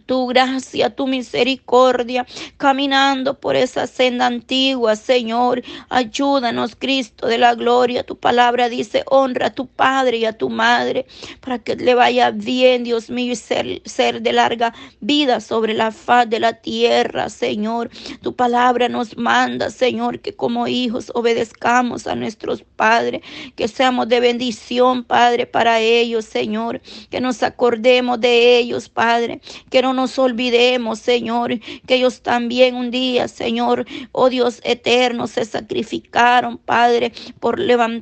tu 0.00 0.26
gracia, 0.26 0.90
tu 0.90 1.06
misericordia, 1.06 2.26
caminando 2.56 3.38
por 3.38 3.56
esa 3.56 3.86
senda 3.86 4.26
antigua, 4.26 4.96
Señor. 4.96 5.62
Ayúdanos, 5.88 6.76
Cristo 6.76 7.26
de 7.26 7.38
la 7.38 7.54
gloria. 7.54 8.04
Tu 8.04 8.16
palabra 8.16 8.68
dice, 8.68 9.04
honra 9.06 9.46
a 9.46 9.54
tu 9.54 9.66
Padre 9.66 10.18
y 10.18 10.24
a 10.24 10.32
tu 10.32 10.50
Madre, 10.50 11.06
para 11.40 11.58
que 11.58 11.76
le 11.76 11.94
vaya 11.94 12.30
bien, 12.30 12.84
Dios 12.84 13.10
mío, 13.10 13.32
y 13.32 13.36
ser, 13.36 14.22
de 14.22 14.32
larga 14.32 14.74
vida 15.00 15.40
sobre 15.40 15.74
la 15.74 15.92
faz 15.92 16.28
de 16.28 16.40
la 16.40 16.54
tierra, 16.54 17.28
Señor. 17.28 17.90
Tu 18.22 18.34
palabra 18.34 18.88
nos 18.88 19.16
manda, 19.16 19.70
Señor, 19.70 20.20
que 20.20 20.34
como 20.34 20.66
hijos 20.66 21.10
obedezcamos 21.14 22.06
a 22.06 22.14
nuestros 22.14 22.62
padres, 22.76 23.22
que 23.54 23.68
seamos 23.68 24.08
de 24.08 24.20
bendición, 24.20 25.04
Padre, 25.04 25.46
para 25.46 25.80
ellos, 25.80 26.24
Señor, 26.24 26.80
que 27.10 27.20
nos 27.20 27.42
acordemos 27.42 28.20
de 28.20 28.58
ellos, 28.58 28.88
Padre, 28.88 29.40
que 29.70 29.82
no 29.86 29.94
nos 29.94 30.18
olvidemos, 30.18 30.98
Señor, 30.98 31.60
que 31.86 31.94
ellos 31.94 32.20
también 32.20 32.74
un 32.74 32.90
día, 32.90 33.28
Señor, 33.28 33.86
oh 34.10 34.28
Dios 34.28 34.60
eterno, 34.64 35.28
se 35.28 35.44
sacrificaron, 35.44 36.58
Padre, 36.58 37.12
por, 37.38 37.60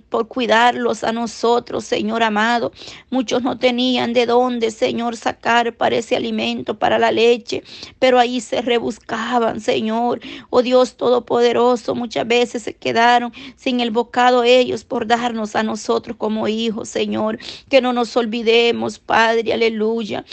por 0.08 0.26
cuidarlos 0.26 1.04
a 1.04 1.12
nosotros, 1.12 1.84
Señor 1.84 2.22
amado. 2.22 2.72
Muchos 3.10 3.42
no 3.42 3.58
tenían 3.58 4.14
de 4.14 4.24
dónde, 4.24 4.70
Señor, 4.70 5.18
sacar 5.18 5.76
para 5.76 5.96
ese 5.96 6.16
alimento, 6.16 6.78
para 6.78 6.98
la 6.98 7.12
leche, 7.12 7.62
pero 7.98 8.18
ahí 8.18 8.40
se 8.40 8.62
rebuscaban, 8.62 9.60
Señor. 9.60 10.20
Oh 10.48 10.62
Dios 10.62 10.96
Todopoderoso, 10.96 11.94
muchas 11.94 12.26
veces 12.26 12.62
se 12.62 12.72
quedaron 12.72 13.30
sin 13.56 13.80
el 13.80 13.90
bocado 13.90 14.42
ellos 14.42 14.84
por 14.84 15.06
darnos 15.06 15.54
a 15.54 15.62
nosotros 15.62 16.16
como 16.16 16.48
hijos, 16.48 16.88
Señor. 16.88 17.38
Que 17.68 17.82
no 17.82 17.92
nos 17.92 18.16
olvidemos, 18.16 18.98
Padre, 18.98 19.52
aleluya. 19.52 20.24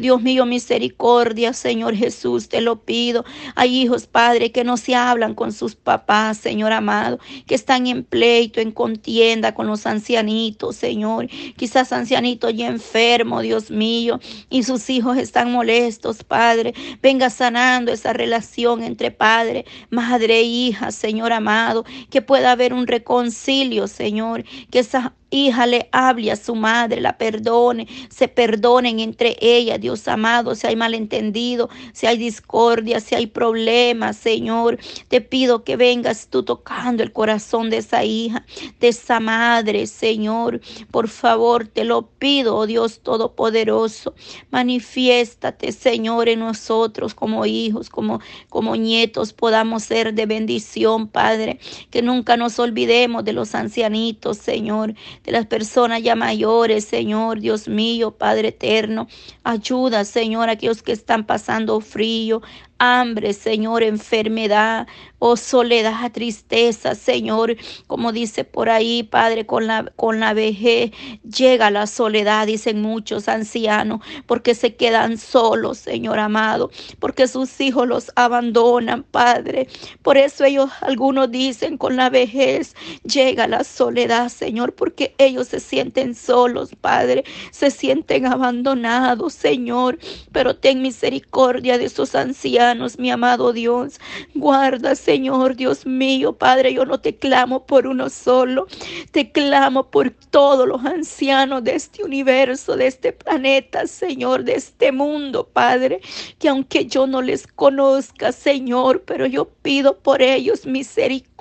Dios 0.00 0.22
mío, 0.22 0.46
misericordia, 0.54 1.52
Señor 1.52 1.96
Jesús, 1.96 2.48
te 2.48 2.60
lo 2.60 2.84
pido. 2.84 3.24
Hay 3.56 3.76
hijos, 3.76 4.06
Padre, 4.06 4.52
que 4.52 4.62
no 4.62 4.76
se 4.76 4.94
hablan 4.94 5.34
con 5.34 5.52
sus 5.52 5.74
papás, 5.74 6.38
Señor 6.38 6.72
amado, 6.72 7.18
que 7.46 7.56
están 7.56 7.88
en 7.88 8.04
pleito, 8.04 8.60
en 8.60 8.70
contienda 8.70 9.52
con 9.52 9.66
los 9.66 9.84
ancianitos, 9.84 10.76
Señor. 10.76 11.28
Quizás 11.56 11.92
ancianitos 11.92 12.54
ya 12.54 12.68
enfermo, 12.68 13.40
Dios 13.40 13.70
mío, 13.70 14.20
y 14.48 14.62
sus 14.62 14.88
hijos 14.90 15.16
están 15.16 15.50
molestos, 15.50 16.22
Padre. 16.22 16.72
Venga 17.02 17.30
sanando 17.30 17.92
esa 17.92 18.12
relación 18.12 18.84
entre 18.84 19.10
Padre, 19.10 19.64
Madre 19.90 20.38
e 20.38 20.42
hija, 20.44 20.92
Señor 20.92 21.32
amado, 21.32 21.84
que 22.10 22.22
pueda 22.22 22.52
haber 22.52 22.72
un 22.72 22.86
reconcilio, 22.86 23.88
Señor, 23.88 24.44
que 24.70 24.78
esa 24.78 25.14
hija 25.34 25.66
le 25.66 25.88
hable 25.92 26.30
a 26.30 26.36
su 26.36 26.54
madre, 26.54 27.00
la 27.00 27.18
perdone, 27.18 27.86
se 28.08 28.28
perdonen 28.28 29.00
entre 29.00 29.36
ellas, 29.40 29.80
Dios 29.80 30.06
amado, 30.08 30.54
si 30.54 30.66
hay 30.66 30.76
malentendido, 30.76 31.68
si 31.92 32.06
hay 32.06 32.16
discordia, 32.16 33.00
si 33.00 33.14
hay 33.14 33.26
problemas, 33.26 34.16
Señor, 34.16 34.78
te 35.08 35.20
pido 35.20 35.64
que 35.64 35.76
vengas 35.76 36.28
tú 36.28 36.42
tocando 36.44 37.02
el 37.02 37.12
corazón 37.12 37.70
de 37.70 37.78
esa 37.78 38.04
hija, 38.04 38.44
de 38.80 38.88
esa 38.88 39.20
madre, 39.20 39.86
Señor, 39.86 40.60
por 40.90 41.08
favor, 41.08 41.66
te 41.66 41.84
lo 41.84 42.02
pido, 42.06 42.56
oh 42.56 42.66
Dios 42.66 43.00
Todopoderoso, 43.00 44.14
manifiéstate, 44.50 45.72
Señor, 45.72 46.28
en 46.28 46.40
nosotros 46.40 47.14
como 47.14 47.44
hijos, 47.46 47.90
como, 47.90 48.20
como 48.48 48.76
nietos, 48.76 49.32
podamos 49.32 49.84
ser 49.84 50.14
de 50.14 50.26
bendición, 50.26 51.08
Padre, 51.08 51.58
que 51.90 52.02
nunca 52.02 52.36
nos 52.36 52.58
olvidemos 52.58 53.24
de 53.24 53.32
los 53.32 53.54
ancianitos, 53.54 54.38
Señor, 54.38 54.94
de 55.24 55.32
las 55.32 55.46
personas 55.46 56.02
ya 56.02 56.14
mayores, 56.14 56.84
Señor, 56.84 57.40
Dios 57.40 57.66
mío, 57.66 58.12
Padre 58.12 58.48
eterno. 58.48 59.08
Ayuda, 59.42 60.04
Señor, 60.04 60.48
a 60.48 60.52
aquellos 60.52 60.82
que 60.82 60.92
están 60.92 61.24
pasando 61.24 61.80
frío, 61.80 62.42
hambre, 62.78 63.32
Señor, 63.32 63.82
enfermedad, 63.82 64.86
oh 65.18 65.36
soledad, 65.36 66.10
tristeza, 66.12 66.94
Señor, 66.94 67.56
como 67.86 68.12
dice 68.12 68.44
por 68.44 68.68
ahí, 68.68 69.02
Padre, 69.02 69.46
con 69.46 69.66
la, 69.66 69.92
con 69.96 70.20
la 70.20 70.34
vejez 70.34 70.90
llega 71.22 71.70
la 71.70 71.86
soledad, 71.86 72.46
dicen 72.46 72.82
muchos 72.82 73.28
ancianos, 73.28 74.00
porque 74.26 74.54
se 74.54 74.74
quedan 74.76 75.18
solos, 75.18 75.78
Señor 75.78 76.18
amado, 76.18 76.70
porque 76.98 77.28
sus 77.28 77.60
hijos 77.60 77.88
los 77.88 78.12
abandonan, 78.16 79.02
Padre. 79.02 79.68
Por 80.02 80.18
eso 80.18 80.44
ellos, 80.44 80.70
algunos 80.80 81.30
dicen, 81.30 81.78
con 81.78 81.96
la 81.96 82.10
vejez 82.10 82.74
llega 83.04 83.46
la 83.46 83.64
soledad, 83.64 84.28
Señor, 84.28 84.74
porque 84.74 85.14
ellos 85.18 85.48
se 85.48 85.60
sienten 85.60 86.14
solos, 86.14 86.70
Padre, 86.80 87.24
se 87.50 87.70
sienten 87.70 88.26
abandonados, 88.26 89.32
Señor, 89.32 89.98
pero 90.32 90.56
ten 90.56 90.82
misericordia 90.82 91.78
de 91.78 91.86
esos 91.86 92.14
ancianos 92.14 92.63
mi 92.98 93.10
amado 93.10 93.52
Dios. 93.52 94.00
Guarda, 94.34 94.94
Señor, 94.94 95.56
Dios 95.56 95.84
mío, 95.84 96.32
Padre, 96.32 96.72
yo 96.72 96.86
no 96.86 96.98
te 96.98 97.16
clamo 97.16 97.66
por 97.66 97.86
uno 97.86 98.08
solo, 98.08 98.66
te 99.10 99.32
clamo 99.32 99.90
por 99.90 100.10
todos 100.10 100.66
los 100.66 100.84
ancianos 100.84 101.62
de 101.64 101.74
este 101.74 102.04
universo, 102.04 102.76
de 102.76 102.86
este 102.86 103.12
planeta, 103.12 103.86
Señor, 103.86 104.44
de 104.44 104.54
este 104.54 104.92
mundo, 104.92 105.48
Padre, 105.52 106.00
que 106.38 106.48
aunque 106.48 106.86
yo 106.86 107.06
no 107.06 107.20
les 107.20 107.46
conozca, 107.46 108.32
Señor, 108.32 109.02
pero 109.02 109.26
yo 109.26 109.46
pido 109.62 109.98
por 109.98 110.22
ellos 110.22 110.64
misericordia, 110.66 111.33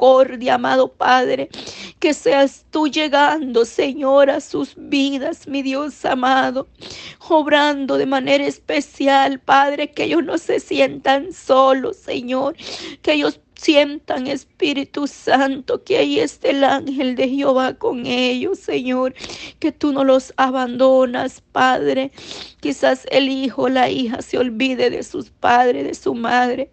amado 0.51 0.91
Padre, 0.91 1.49
que 1.99 2.13
seas 2.13 2.65
tú 2.71 2.87
llegando, 2.87 3.65
Señor, 3.65 4.29
a 4.29 4.41
sus 4.41 4.73
vidas, 4.75 5.47
mi 5.47 5.61
Dios 5.61 6.03
amado, 6.05 6.67
obrando 7.29 7.97
de 7.97 8.05
manera 8.05 8.45
especial, 8.45 9.39
Padre, 9.39 9.91
que 9.91 10.03
ellos 10.03 10.23
no 10.23 10.37
se 10.37 10.59
sientan 10.59 11.31
solos, 11.31 11.97
Señor, 11.97 12.55
que 13.01 13.13
ellos 13.13 13.39
sientan, 13.55 14.27
Espíritu 14.27 15.07
Santo, 15.07 15.83
que 15.83 15.97
ahí 15.97 16.19
esté 16.19 16.49
el 16.49 16.65
ángel 16.65 17.15
de 17.15 17.29
Jehová 17.29 17.75
con 17.75 18.05
ellos, 18.05 18.59
Señor, 18.59 19.13
que 19.59 19.71
tú 19.71 19.93
no 19.93 20.03
los 20.03 20.33
abandonas, 20.35 21.41
Padre. 21.53 22.11
Quizás 22.59 23.07
el 23.09 23.29
hijo, 23.29 23.69
la 23.69 23.89
hija 23.89 24.21
se 24.21 24.37
olvide 24.37 24.89
de 24.89 25.03
sus 25.03 25.29
padres, 25.29 25.85
de 25.85 25.93
su 25.93 26.13
madre, 26.13 26.71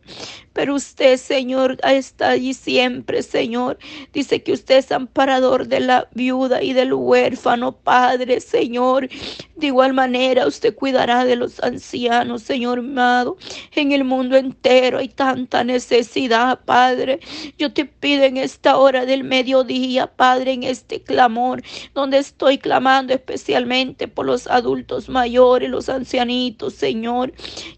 pero 0.53 0.75
usted, 0.75 1.17
Señor, 1.17 1.79
está 1.83 2.31
allí 2.31 2.55
siempre, 2.55 3.23
Señor. 3.23 3.79
Dice 4.13 4.43
que 4.43 4.53
usted 4.53 4.79
es 4.79 4.93
amparador 4.93 5.69
de 5.69 5.81
la 5.81 6.09
viuda 6.13 6.63
y 6.63 6.73
del 6.73 6.93
huérfano, 6.93 7.73
Padre, 7.73 8.41
Señor. 8.41 9.09
De 9.57 9.67
igual 9.67 9.93
manera, 9.93 10.47
usted 10.47 10.75
cuidará 10.75 11.25
de 11.25 11.37
los 11.37 11.63
ancianos, 11.63 12.43
Señor 12.43 12.79
amado. 12.79 13.37
En 13.75 13.93
el 13.93 14.05
mundo 14.05 14.37
entero 14.37 14.99
hay 14.99 15.09
tanta 15.09 15.65
necesidad, 15.65 16.61
Padre. 16.65 17.21
Yo 17.59 17.73
te 17.73 17.85
pido 17.85 18.25
en 18.25 18.37
esta 18.37 18.77
hora 18.77 19.07
del 19.07 19.25
mediodía, 19.25 20.07
Padre, 20.07 20.53
en 20.53 20.65
este 20.65 21.03
clamor, 21.03 21.63
donde 21.95 22.19
estoy 22.19 22.59
clamando 22.59 23.13
especialmente 23.15 24.09
por 24.09 24.27
los 24.27 24.47
adultos 24.47 25.09
mayores, 25.09 25.71
los 25.71 25.89
ancianitos, 25.89 26.75
Señor, 26.75 27.33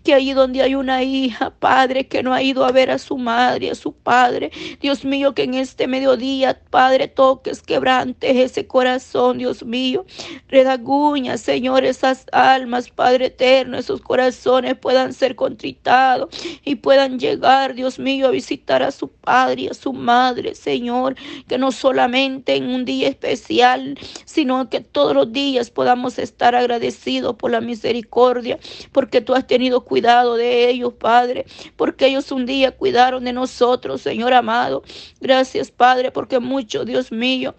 que 0.05 0.15
ahí 0.15 0.33
donde 0.33 0.63
hay 0.63 0.75
una 0.75 1.03
hija, 1.03 1.51
Padre, 1.51 2.07
que 2.07 2.23
no 2.23 2.33
ha 2.33 2.43
ido 2.43 2.65
a 2.65 2.72
ver 2.73 2.91
a 2.91 2.99
su 2.99 3.17
madre, 3.19 3.71
a 3.71 3.75
su 3.75 3.93
padre, 3.93 4.51
Dios 4.81 5.05
mío, 5.05 5.35
que 5.35 5.45
en 5.45 5.55
este 5.55 5.87
mediodía, 5.87 6.61
Padre, 6.71 7.09
toques, 7.09 7.63
quebrantes 7.63 8.37
ese 8.37 8.67
corazón, 8.67 9.39
Dios 9.39 9.65
mío, 9.65 10.05
redaguña, 10.49 11.37
Señor 11.39 11.85
esas 11.85 12.27
almas, 12.33 12.91
Padre 12.91 13.27
eterno, 13.27 13.79
esos 13.79 14.01
corazones 14.01 14.77
puedan 14.77 15.13
ser 15.13 15.37
contritados 15.37 16.29
y 16.65 16.77
puedan 16.77 17.19
llegar, 17.19 17.75
Dios 17.75 17.99
mío, 17.99 18.29
a 18.29 18.31
visitar 18.31 18.83
a 18.83 18.91
su 18.91 19.09
Padre 19.09 19.63
y 19.63 19.69
a 19.69 19.75
su 19.75 19.93
Madre, 19.93 20.55
Señor, 20.55 21.15
que 21.49 21.59
no 21.59 21.73
solamente 21.73 22.57
en 22.57 22.69
un 22.69 22.85
día 22.85 23.09
especial, 23.09 23.99
sino 24.25 24.69
que 24.69 24.81
todos 24.81 25.15
los 25.15 25.33
días 25.33 25.71
podamos 25.71 26.19
estar 26.19 26.55
agradecidos 26.55 27.37
por 27.37 27.51
la 27.51 27.61
misericordia, 27.61 28.59
porque 28.93 29.21
tú 29.21 29.35
has 29.35 29.47
tenido 29.47 29.83
cuidado 29.83 30.37
de 30.37 30.69
ellos, 30.69 30.95
Padre, 30.95 31.47
porque 31.77 32.07
ellos 32.07 32.33
un 32.33 32.47
cuidaron 32.77 33.25
de 33.25 33.33
nosotros, 33.33 34.03
Señor 34.03 34.33
amado. 34.35 34.83
Gracias, 35.21 35.71
Padre, 35.71 36.11
porque 36.11 36.39
mucho, 36.39 36.85
Dios 36.85 37.13
mío, 37.13 37.55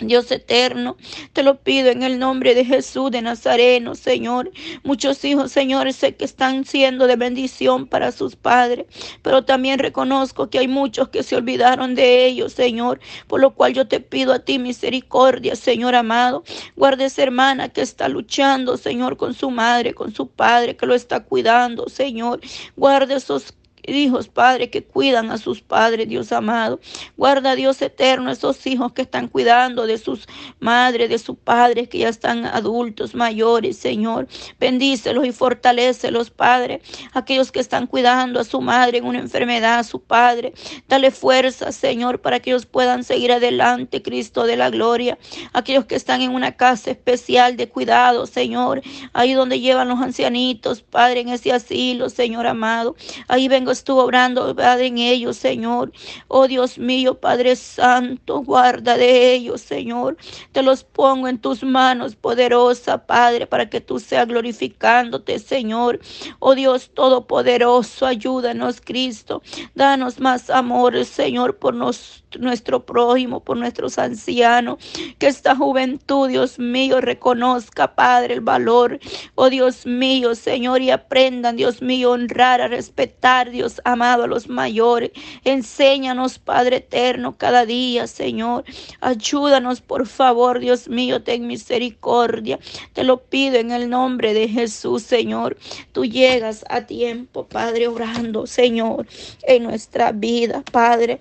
Dios 0.00 0.30
eterno, 0.30 0.98
te 1.32 1.42
lo 1.42 1.62
pido 1.62 1.88
en 1.88 2.02
el 2.02 2.18
nombre 2.18 2.54
de 2.54 2.66
Jesús 2.66 3.10
de 3.10 3.22
Nazareno, 3.22 3.94
Señor. 3.94 4.50
Muchos 4.84 5.24
hijos, 5.24 5.52
Señor, 5.52 5.90
sé 5.94 6.16
que 6.16 6.26
están 6.26 6.66
siendo 6.66 7.06
de 7.06 7.16
bendición 7.16 7.86
para 7.86 8.12
sus 8.12 8.36
padres, 8.36 8.86
pero 9.22 9.44
también 9.46 9.78
reconozco 9.78 10.50
que 10.50 10.58
hay 10.58 10.68
muchos 10.68 11.08
que 11.08 11.22
se 11.22 11.36
olvidaron 11.36 11.94
de 11.94 12.26
ellos, 12.26 12.52
Señor, 12.52 13.00
por 13.26 13.40
lo 13.40 13.54
cual 13.54 13.72
yo 13.72 13.88
te 13.88 14.00
pido 14.00 14.34
a 14.34 14.40
ti 14.40 14.58
misericordia, 14.58 15.56
Señor 15.56 15.94
amado. 15.94 16.44
Guarde 16.76 17.06
esa 17.06 17.22
hermana 17.22 17.70
que 17.70 17.80
está 17.80 18.08
luchando, 18.08 18.76
Señor, 18.76 19.16
con 19.16 19.32
su 19.32 19.50
madre, 19.50 19.94
con 19.94 20.12
su 20.12 20.28
padre, 20.28 20.76
que 20.76 20.84
lo 20.84 20.94
está 20.94 21.24
cuidando, 21.24 21.88
Señor. 21.88 22.40
Guarde 22.76 23.14
esos 23.14 23.54
hijos, 23.94 24.28
Padre, 24.28 24.70
que 24.70 24.82
cuidan 24.82 25.30
a 25.30 25.38
sus 25.38 25.62
padres, 25.62 26.08
Dios 26.08 26.32
amado. 26.32 26.80
Guarda, 27.16 27.54
Dios 27.54 27.80
eterno, 27.82 28.30
esos 28.30 28.66
hijos 28.66 28.92
que 28.92 29.02
están 29.02 29.28
cuidando 29.28 29.86
de 29.86 29.98
sus 29.98 30.26
madres, 30.60 31.08
de 31.08 31.18
sus 31.18 31.36
padres, 31.36 31.88
que 31.88 31.98
ya 31.98 32.08
están 32.08 32.46
adultos, 32.46 33.14
mayores, 33.14 33.76
Señor. 33.76 34.26
Bendícelos 34.58 35.26
y 35.26 35.32
fortalecelos, 35.32 36.30
Padre. 36.30 36.80
Aquellos 37.12 37.52
que 37.52 37.60
están 37.60 37.86
cuidando 37.86 38.40
a 38.40 38.44
su 38.44 38.60
madre 38.60 38.98
en 38.98 39.04
una 39.04 39.18
enfermedad, 39.18 39.78
a 39.78 39.84
su 39.84 40.00
Padre. 40.00 40.52
Dale 40.88 41.10
fuerza, 41.10 41.72
Señor, 41.72 42.20
para 42.20 42.40
que 42.40 42.50
ellos 42.50 42.66
puedan 42.66 43.04
seguir 43.04 43.32
adelante, 43.32 44.02
Cristo 44.02 44.44
de 44.44 44.56
la 44.56 44.70
gloria. 44.70 45.18
Aquellos 45.52 45.84
que 45.86 45.94
están 45.94 46.22
en 46.22 46.34
una 46.34 46.52
casa 46.52 46.90
especial 46.90 47.56
de 47.56 47.68
cuidado, 47.68 48.26
Señor. 48.26 48.82
Ahí 49.12 49.34
donde 49.34 49.60
llevan 49.60 49.88
los 49.88 50.00
ancianitos, 50.00 50.82
Padre, 50.82 51.20
en 51.20 51.28
ese 51.28 51.52
asilo, 51.52 52.08
Señor 52.08 52.46
amado. 52.46 52.96
Ahí 53.28 53.48
vengo 53.48 53.70
estuvo 53.78 54.02
obrando 54.02 54.54
en 54.58 54.98
ellos, 54.98 55.36
Señor. 55.36 55.92
Oh 56.28 56.48
Dios 56.48 56.78
mío, 56.78 57.20
Padre 57.20 57.56
Santo, 57.56 58.40
guarda 58.40 58.96
de 58.96 59.34
ellos, 59.34 59.60
Señor. 59.60 60.16
Te 60.52 60.62
los 60.62 60.84
pongo 60.84 61.28
en 61.28 61.38
tus 61.38 61.62
manos, 61.62 62.16
poderosa, 62.16 63.06
Padre, 63.06 63.46
para 63.46 63.68
que 63.68 63.80
tú 63.80 63.98
seas 63.98 64.26
glorificándote, 64.26 65.38
Señor. 65.38 66.00
Oh 66.38 66.54
Dios 66.54 66.90
Todopoderoso, 66.94 68.06
ayúdanos, 68.06 68.80
Cristo. 68.80 69.42
Danos 69.74 70.18
más 70.18 70.48
amor, 70.48 71.04
Señor, 71.04 71.58
por 71.58 71.74
nuestro 71.74 72.86
prójimo, 72.86 73.40
por 73.44 73.56
nuestros 73.58 73.98
ancianos. 73.98 74.78
Que 75.18 75.26
esta 75.26 75.54
juventud, 75.54 76.28
Dios 76.28 76.58
mío, 76.58 77.00
reconozca, 77.00 77.94
Padre, 77.94 78.34
el 78.34 78.40
valor. 78.40 78.98
Oh 79.34 79.50
Dios 79.50 79.84
mío, 79.84 80.34
Señor, 80.34 80.80
y 80.80 80.90
aprendan, 80.90 81.56
Dios 81.56 81.82
mío, 81.82 82.12
honrar, 82.12 82.60
a 82.60 82.68
respetar, 82.68 83.50
Dios 83.50 83.65
amado, 83.84 84.24
a 84.24 84.26
los 84.26 84.48
mayores. 84.48 85.10
Enséñanos, 85.44 86.38
Padre 86.38 86.76
eterno, 86.76 87.36
cada 87.36 87.66
día, 87.66 88.06
Señor. 88.06 88.64
Ayúdanos, 89.00 89.80
por 89.80 90.06
favor, 90.06 90.60
Dios 90.60 90.88
mío, 90.88 91.22
ten 91.22 91.46
misericordia. 91.46 92.58
Te 92.92 93.04
lo 93.04 93.18
pido 93.22 93.56
en 93.56 93.70
el 93.70 93.88
nombre 93.88 94.34
de 94.34 94.48
Jesús, 94.48 95.02
Señor. 95.02 95.56
Tú 95.92 96.04
llegas 96.04 96.64
a 96.68 96.82
tiempo, 96.82 97.46
Padre, 97.46 97.88
orando, 97.88 98.46
Señor, 98.46 99.06
en 99.42 99.64
nuestra 99.64 100.12
vida, 100.12 100.62
Padre. 100.72 101.20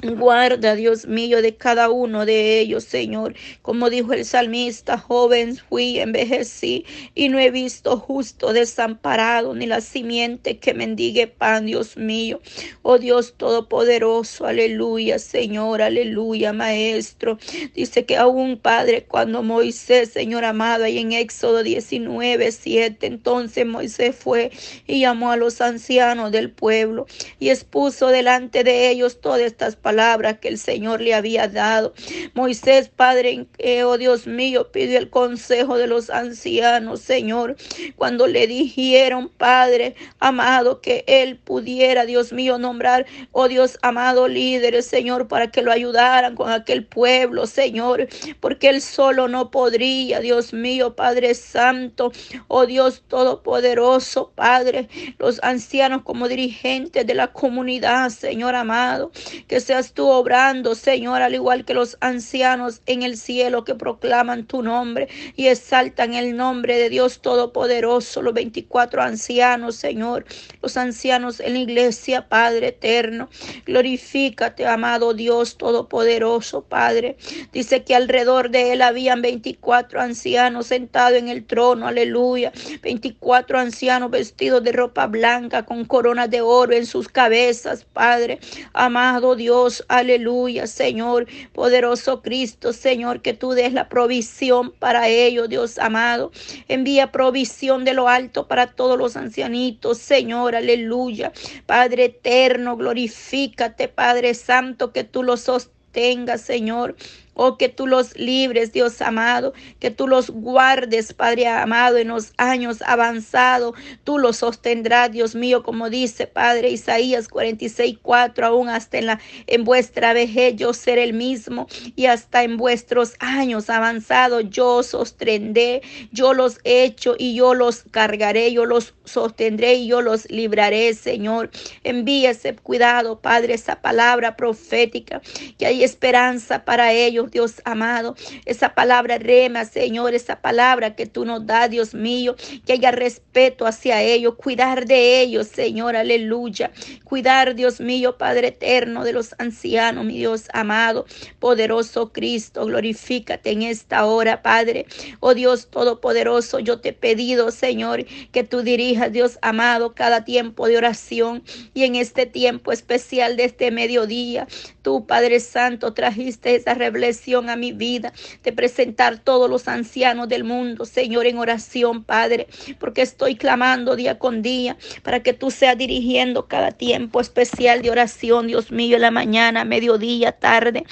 Guarda, 0.00 0.76
Dios 0.76 1.08
mío, 1.08 1.42
de 1.42 1.56
cada 1.56 1.90
uno 1.90 2.24
de 2.24 2.60
ellos, 2.60 2.84
Señor. 2.84 3.34
Como 3.62 3.90
dijo 3.90 4.12
el 4.12 4.24
salmista, 4.24 4.96
joven 4.96 5.56
fui, 5.56 5.98
envejecí 5.98 6.84
y 7.16 7.28
no 7.28 7.40
he 7.40 7.50
visto 7.50 7.98
justo 7.98 8.52
desamparado 8.52 9.56
ni 9.56 9.66
la 9.66 9.80
simiente 9.80 10.58
que 10.58 10.72
mendigue 10.72 11.26
pan, 11.26 11.66
Dios 11.66 11.96
mío. 11.96 12.40
Oh 12.82 12.98
Dios 12.98 13.34
Todopoderoso, 13.36 14.46
aleluya, 14.46 15.18
Señor, 15.18 15.82
aleluya, 15.82 16.52
Maestro. 16.52 17.36
Dice 17.74 18.04
que 18.04 18.16
aún, 18.16 18.56
Padre, 18.56 19.04
cuando 19.04 19.42
Moisés, 19.42 20.10
Señor 20.10 20.44
amado, 20.44 20.84
ahí 20.84 20.98
en 20.98 21.10
Éxodo 21.10 21.64
19, 21.64 22.52
7, 22.52 23.04
entonces 23.04 23.66
Moisés 23.66 24.14
fue 24.14 24.52
y 24.86 25.00
llamó 25.00 25.32
a 25.32 25.36
los 25.36 25.60
ancianos 25.60 26.30
del 26.30 26.52
pueblo 26.52 27.06
y 27.40 27.50
expuso 27.50 28.06
delante 28.08 28.62
de 28.62 28.90
ellos 28.90 29.20
todas 29.20 29.40
estas 29.40 29.74
palabras 29.74 29.87
palabra 29.88 30.38
que 30.38 30.48
el 30.48 30.58
Señor 30.58 31.00
le 31.00 31.14
había 31.14 31.48
dado. 31.48 31.94
Moisés, 32.34 32.90
Padre, 32.90 33.46
oh 33.86 33.96
Dios 33.96 34.26
mío, 34.26 34.70
pidió 34.70 34.98
el 34.98 35.08
consejo 35.08 35.78
de 35.78 35.86
los 35.86 36.10
ancianos, 36.10 37.00
Señor, 37.00 37.56
cuando 37.96 38.26
le 38.26 38.46
dijeron, 38.46 39.30
Padre 39.34 39.94
amado, 40.18 40.82
que 40.82 41.04
él 41.06 41.38
pudiera, 41.38 42.04
Dios 42.04 42.34
mío, 42.34 42.58
nombrar, 42.58 43.06
oh 43.32 43.48
Dios 43.48 43.78
amado, 43.80 44.28
líderes, 44.28 44.84
Señor, 44.84 45.26
para 45.26 45.50
que 45.50 45.62
lo 45.62 45.72
ayudaran 45.72 46.34
con 46.34 46.50
aquel 46.50 46.84
pueblo, 46.84 47.46
Señor, 47.46 48.08
porque 48.40 48.68
él 48.68 48.82
solo 48.82 49.26
no 49.26 49.50
podría, 49.50 50.20
Dios 50.20 50.52
mío, 50.52 50.96
Padre 50.96 51.34
Santo, 51.34 52.12
oh 52.48 52.66
Dios 52.66 53.04
Todopoderoso, 53.08 54.32
Padre, 54.34 54.90
los 55.16 55.40
ancianos 55.42 56.02
como 56.02 56.28
dirigentes 56.28 57.06
de 57.06 57.14
la 57.14 57.28
comunidad, 57.28 58.10
Señor 58.10 58.54
amado, 58.54 59.12
que 59.46 59.60
se 59.60 59.77
tú 59.86 60.08
obrando, 60.08 60.74
Señor, 60.74 61.22
al 61.22 61.34
igual 61.34 61.64
que 61.64 61.74
los 61.74 61.96
ancianos 62.00 62.82
en 62.86 63.02
el 63.02 63.16
cielo 63.16 63.64
que 63.64 63.74
proclaman 63.74 64.46
tu 64.46 64.62
nombre 64.62 65.08
y 65.36 65.46
exaltan 65.46 66.14
el 66.14 66.36
nombre 66.36 66.76
de 66.76 66.90
Dios 66.90 67.20
Todopoderoso, 67.20 68.22
los 68.22 68.34
24 68.34 69.02
ancianos, 69.02 69.76
Señor, 69.76 70.24
los 70.62 70.76
ancianos 70.76 71.40
en 71.40 71.54
la 71.54 71.58
iglesia, 71.60 72.28
Padre 72.28 72.68
eterno. 72.68 73.28
Glorifícate, 73.66 74.66
amado 74.66 75.14
Dios 75.14 75.56
Todopoderoso, 75.56 76.62
Padre. 76.62 77.16
Dice 77.52 77.84
que 77.84 77.94
alrededor 77.94 78.50
de 78.50 78.72
él 78.72 78.82
habían 78.82 79.22
24 79.22 80.00
ancianos 80.00 80.66
sentados 80.66 81.18
en 81.18 81.28
el 81.28 81.44
trono, 81.44 81.86
aleluya. 81.86 82.52
24 82.82 83.58
ancianos 83.58 84.10
vestidos 84.10 84.62
de 84.64 84.72
ropa 84.72 85.06
blanca 85.06 85.64
con 85.64 85.84
coronas 85.84 86.30
de 86.30 86.40
oro 86.40 86.72
en 86.72 86.86
sus 86.86 87.08
cabezas, 87.08 87.84
Padre. 87.84 88.40
Amado 88.72 89.36
Dios, 89.36 89.57
aleluya, 89.88 90.66
Señor, 90.66 91.26
poderoso 91.52 92.22
Cristo, 92.22 92.72
Señor, 92.72 93.22
que 93.22 93.34
tú 93.34 93.52
des 93.52 93.72
la 93.72 93.88
provisión 93.88 94.72
para 94.72 95.08
ellos, 95.08 95.48
Dios 95.48 95.78
amado. 95.78 96.30
Envía 96.68 97.12
provisión 97.12 97.84
de 97.84 97.94
lo 97.94 98.08
alto 98.08 98.48
para 98.48 98.68
todos 98.68 98.98
los 98.98 99.16
ancianitos, 99.16 99.98
Señor, 99.98 100.54
aleluya. 100.54 101.32
Padre 101.66 102.04
eterno, 102.06 102.76
glorifícate, 102.76 103.88
Padre 103.88 104.34
Santo, 104.34 104.92
que 104.92 105.04
tú 105.04 105.22
los 105.22 105.40
sostengas, 105.40 106.40
Señor. 106.40 106.96
Oh, 107.40 107.56
que 107.56 107.68
tú 107.68 107.86
los 107.86 108.16
libres, 108.18 108.72
Dios 108.72 109.00
amado, 109.00 109.52
que 109.78 109.92
tú 109.92 110.08
los 110.08 110.28
guardes, 110.30 111.12
Padre 111.12 111.46
amado, 111.46 111.96
en 111.96 112.08
los 112.08 112.32
años 112.36 112.82
avanzados. 112.84 113.76
Tú 114.02 114.18
los 114.18 114.38
sostendrás, 114.38 115.12
Dios 115.12 115.36
mío, 115.36 115.62
como 115.62 115.88
dice 115.88 116.26
Padre 116.26 116.70
Isaías 116.70 117.28
46, 117.28 117.98
4, 118.02 118.44
aún 118.44 118.68
hasta 118.68 118.98
en, 118.98 119.06
la, 119.06 119.20
en 119.46 119.62
vuestra 119.62 120.14
vejez 120.14 120.56
yo 120.56 120.72
seré 120.72 121.04
el 121.04 121.12
mismo 121.12 121.68
y 121.94 122.06
hasta 122.06 122.42
en 122.42 122.56
vuestros 122.56 123.14
años 123.20 123.70
avanzados 123.70 124.42
yo 124.50 124.82
sostendré, 124.82 125.82
yo 126.10 126.34
los 126.34 126.58
hecho 126.64 127.14
y 127.16 127.36
yo 127.36 127.54
los 127.54 127.84
cargaré, 127.92 128.52
yo 128.52 128.64
los 128.64 128.94
sostendré 129.04 129.74
y 129.74 129.86
yo 129.86 130.00
los 130.00 130.28
libraré, 130.28 130.92
Señor. 130.94 131.50
Envíe 131.84 132.26
ese 132.26 132.56
cuidado, 132.56 133.20
Padre, 133.20 133.54
esa 133.54 133.80
palabra 133.80 134.36
profética, 134.36 135.22
que 135.56 135.66
hay 135.66 135.84
esperanza 135.84 136.64
para 136.64 136.92
ellos, 136.92 137.27
Dios 137.30 137.60
amado. 137.64 138.14
Esa 138.44 138.74
palabra 138.74 139.18
rema, 139.18 139.64
Señor, 139.64 140.14
esa 140.14 140.40
palabra 140.40 140.94
que 140.94 141.06
tú 141.06 141.24
nos 141.24 141.46
das, 141.46 141.70
Dios 141.70 141.94
mío, 141.94 142.36
que 142.66 142.74
haya 142.74 142.90
respeto 142.90 143.66
hacia 143.66 144.02
ellos, 144.02 144.34
cuidar 144.36 144.86
de 144.86 145.20
ellos, 145.20 145.48
Señor, 145.48 145.96
aleluya. 145.96 146.70
Cuidar, 147.04 147.54
Dios 147.54 147.80
mío, 147.80 148.18
Padre 148.18 148.48
eterno, 148.48 149.04
de 149.04 149.12
los 149.12 149.34
ancianos, 149.38 150.04
mi 150.04 150.18
Dios 150.18 150.48
amado, 150.52 151.06
poderoso 151.38 152.12
Cristo, 152.12 152.66
glorifícate 152.66 153.50
en 153.50 153.62
esta 153.62 154.04
hora, 154.06 154.42
Padre. 154.42 154.86
Oh 155.20 155.34
Dios 155.34 155.68
Todopoderoso, 155.70 156.58
yo 156.58 156.80
te 156.80 156.90
he 156.90 156.92
pedido, 156.92 157.50
Señor, 157.50 158.04
que 158.32 158.44
tú 158.44 158.62
dirijas, 158.62 159.12
Dios 159.12 159.38
amado, 159.42 159.94
cada 159.94 160.24
tiempo 160.24 160.66
de 160.68 160.76
oración 160.76 161.42
y 161.74 161.84
en 161.84 161.96
este 161.96 162.26
tiempo 162.26 162.72
especial 162.72 163.36
de 163.36 163.44
este 163.44 163.70
mediodía, 163.70 164.46
tú, 164.82 165.06
Padre 165.06 165.40
Santo, 165.40 165.94
trajiste 165.94 166.54
esa 166.54 166.74
revelación 166.74 167.07
a 167.48 167.56
mi 167.56 167.72
vida 167.72 168.12
de 168.42 168.52
presentar 168.52 169.18
todos 169.18 169.48
los 169.48 169.66
ancianos 169.66 170.28
del 170.28 170.44
mundo, 170.44 170.84
Señor, 170.84 171.26
en 171.26 171.38
oración, 171.38 172.04
Padre, 172.04 172.46
porque 172.78 173.02
estoy 173.02 173.36
clamando 173.36 173.96
día 173.96 174.18
con 174.18 174.42
día 174.42 174.76
para 175.02 175.22
que 175.22 175.32
tú 175.32 175.50
seas 175.50 175.78
dirigiendo 175.78 176.46
cada 176.46 176.72
tiempo 176.72 177.20
especial 177.20 177.82
de 177.82 177.90
oración, 177.90 178.46
Dios 178.46 178.70
mío, 178.70 178.96
en 178.96 179.02
la 179.02 179.10
mañana, 179.10 179.64
mediodía, 179.64 180.32
tarde. 180.32 180.84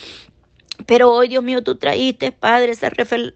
Pero 0.86 1.12
hoy, 1.12 1.28
Dios 1.28 1.42
mío, 1.42 1.62
tú 1.62 1.76
traíste, 1.76 2.32
Padre, 2.32 2.72
esa 2.72 2.90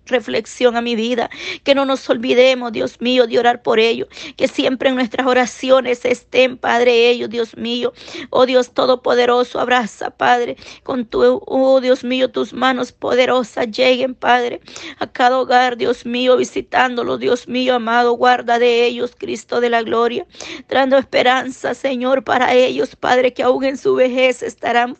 reflexión 0.06 0.76
a 0.76 0.80
mi 0.80 0.94
vida. 0.94 1.30
Que 1.64 1.74
no 1.74 1.84
nos 1.84 2.08
olvidemos, 2.08 2.72
Dios 2.72 3.00
mío, 3.00 3.26
de 3.26 3.38
orar 3.38 3.62
por 3.62 3.78
ellos. 3.78 4.08
Que 4.36 4.48
siempre 4.48 4.88
en 4.88 4.94
nuestras 4.96 5.26
oraciones 5.26 6.04
estén, 6.04 6.56
Padre, 6.56 7.10
ellos, 7.10 7.30
Dios 7.30 7.56
mío. 7.56 7.92
Oh 8.30 8.46
Dios 8.46 8.70
Todopoderoso, 8.72 9.60
abraza, 9.60 10.10
Padre, 10.10 10.56
con 10.82 11.06
tu, 11.06 11.42
oh 11.46 11.80
Dios 11.80 12.04
mío, 12.04 12.30
tus 12.30 12.52
manos 12.52 12.92
poderosas 12.92 13.70
lleguen, 13.70 14.14
Padre, 14.14 14.60
a 14.98 15.06
cada 15.06 15.38
hogar, 15.38 15.76
Dios 15.76 16.06
mío, 16.06 16.36
visitándolo, 16.36 17.18
Dios 17.18 17.48
mío, 17.48 17.74
amado, 17.74 18.12
guarda 18.12 18.58
de 18.58 18.86
ellos, 18.86 19.14
Cristo 19.18 19.60
de 19.60 19.70
la 19.70 19.82
gloria, 19.82 20.26
dando 20.68 20.96
esperanza, 20.98 21.74
Señor, 21.74 22.24
para 22.24 22.54
ellos, 22.54 22.96
Padre, 22.96 23.32
que 23.32 23.42
aún 23.42 23.64
en 23.64 23.76
su 23.76 23.94
vejez 23.94 24.42
estarán 24.42 24.96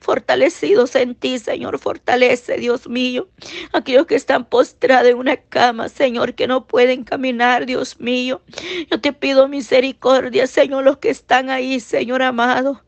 fortalecidos 0.00 0.94
en 0.94 1.14
ti, 1.14 1.38
Señor. 1.38 1.78
Fortalece, 1.78 2.56
Dios 2.56 2.88
mío, 2.88 3.28
aquellos 3.72 4.06
que 4.06 4.14
están 4.14 4.44
postrados 4.44 5.10
en 5.10 5.18
una 5.18 5.36
cama, 5.36 5.88
Señor, 5.88 6.34
que 6.34 6.46
no 6.46 6.66
pueden 6.66 7.04
caminar, 7.04 7.66
Dios 7.66 8.00
mío. 8.00 8.42
Yo 8.90 9.00
te 9.00 9.12
pido 9.12 9.48
misericordia, 9.48 10.46
Señor, 10.46 10.84
los 10.84 10.98
que 10.98 11.10
están 11.10 11.50
ahí, 11.50 11.80
Señor 11.80 12.22
amado. 12.22 12.82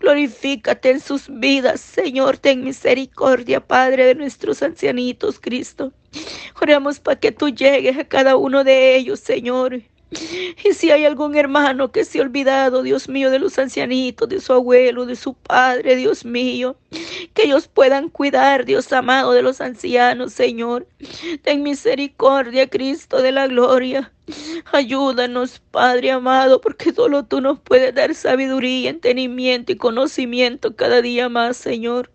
Glorifícate 0.00 0.90
en 0.90 1.00
sus 1.00 1.28
vidas, 1.28 1.80
Señor. 1.80 2.38
Ten 2.38 2.64
misericordia, 2.64 3.60
Padre, 3.60 4.06
de 4.06 4.14
nuestros 4.14 4.62
ancianitos, 4.62 5.38
Cristo. 5.38 5.92
Oramos 6.60 7.00
para 7.00 7.18
que 7.18 7.32
tú 7.32 7.48
llegues 7.48 7.98
a 7.98 8.04
cada 8.04 8.36
uno 8.36 8.64
de 8.64 8.96
ellos, 8.96 9.20
Señor. 9.20 9.82
Y 10.64 10.74
si 10.74 10.90
hay 10.90 11.04
algún 11.04 11.36
hermano 11.36 11.90
que 11.90 12.04
se 12.04 12.18
ha 12.18 12.22
olvidado, 12.22 12.82
Dios 12.82 13.08
mío, 13.08 13.30
de 13.30 13.38
los 13.38 13.58
ancianitos, 13.58 14.28
de 14.28 14.40
su 14.40 14.52
abuelo, 14.52 15.06
de 15.06 15.16
su 15.16 15.34
padre, 15.34 15.96
Dios 15.96 16.24
mío, 16.24 16.76
que 17.34 17.44
ellos 17.44 17.68
puedan 17.68 18.08
cuidar, 18.10 18.64
Dios 18.64 18.92
amado, 18.92 19.32
de 19.32 19.42
los 19.42 19.60
ancianos, 19.60 20.32
Señor. 20.32 20.86
Ten 21.42 21.62
misericordia, 21.62 22.68
Cristo 22.68 23.22
de 23.22 23.32
la 23.32 23.46
gloria. 23.46 24.12
Ayúdanos, 24.72 25.60
Padre 25.70 26.10
amado, 26.12 26.60
porque 26.60 26.92
solo 26.92 27.24
tú 27.24 27.40
nos 27.40 27.58
puedes 27.60 27.94
dar 27.94 28.14
sabiduría, 28.14 28.90
entendimiento 28.90 29.72
y 29.72 29.76
conocimiento 29.76 30.76
cada 30.76 31.02
día 31.02 31.28
más, 31.28 31.56
Señor. 31.56 32.10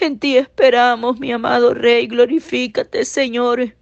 En 0.00 0.18
ti 0.18 0.36
esperamos, 0.36 1.18
mi 1.18 1.32
amado 1.32 1.72
Rey, 1.72 2.06
glorifícate, 2.06 3.04
Señor. 3.04 3.74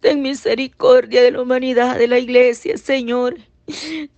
Ten 0.00 0.22
misericordia 0.22 1.22
de 1.22 1.32
la 1.32 1.42
humanidad, 1.42 1.98
de 1.98 2.08
la 2.08 2.18
iglesia, 2.18 2.76
Señor. 2.78 3.36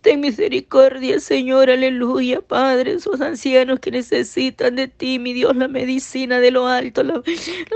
Ten 0.00 0.20
misericordia, 0.20 1.20
Señor, 1.20 1.70
aleluya, 1.70 2.40
Padre, 2.40 2.94
esos 2.94 3.20
ancianos 3.20 3.80
que 3.80 3.90
necesitan 3.90 4.76
de 4.76 4.88
ti, 4.88 5.18
mi 5.18 5.32
Dios, 5.32 5.54
la 5.56 5.68
medicina 5.68 6.40
de 6.40 6.50
lo 6.50 6.66
alto, 6.66 7.02
la, 7.02 7.22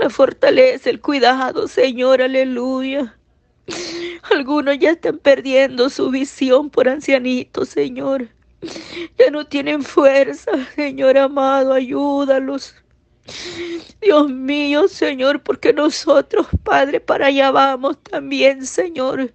la 0.01 0.09
fortaleza, 0.09 0.89
el 0.89 1.01
cuidado, 1.01 1.67
Señor, 1.67 2.21
aleluya. 2.21 3.15
Algunos 4.31 4.79
ya 4.79 4.91
están 4.91 5.19
perdiendo 5.19 5.89
su 5.89 6.09
visión 6.09 6.69
por 6.69 6.89
ancianitos, 6.89 7.69
Señor. 7.69 8.29
Ya 9.17 9.29
no 9.31 9.45
tienen 9.45 9.83
fuerza, 9.83 10.51
Señor 10.75 11.17
amado, 11.17 11.73
ayúdalos. 11.73 12.75
Dios 14.01 14.29
mío, 14.29 14.87
Señor, 14.87 15.41
porque 15.41 15.73
nosotros, 15.73 16.47
Padre, 16.63 16.99
para 16.99 17.27
allá 17.27 17.51
vamos 17.51 17.97
también, 18.03 18.65
Señor. 18.65 19.33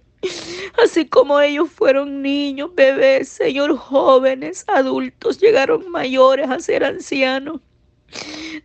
Así 0.81 1.07
como 1.07 1.39
ellos 1.39 1.69
fueron 1.69 2.21
niños, 2.21 2.73
bebés, 2.73 3.29
Señor, 3.29 3.75
jóvenes, 3.77 4.63
adultos, 4.67 5.39
llegaron 5.39 5.89
mayores 5.89 6.49
a 6.49 6.59
ser 6.59 6.83
ancianos. 6.83 7.59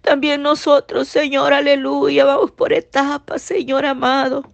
También 0.03 0.43
nosotros, 0.43 1.09
Señor, 1.09 1.53
aleluya, 1.53 2.25
vamos 2.25 2.53
por 2.53 2.73
etapas, 2.73 3.43
Señor 3.43 3.87
amado. 3.87 4.53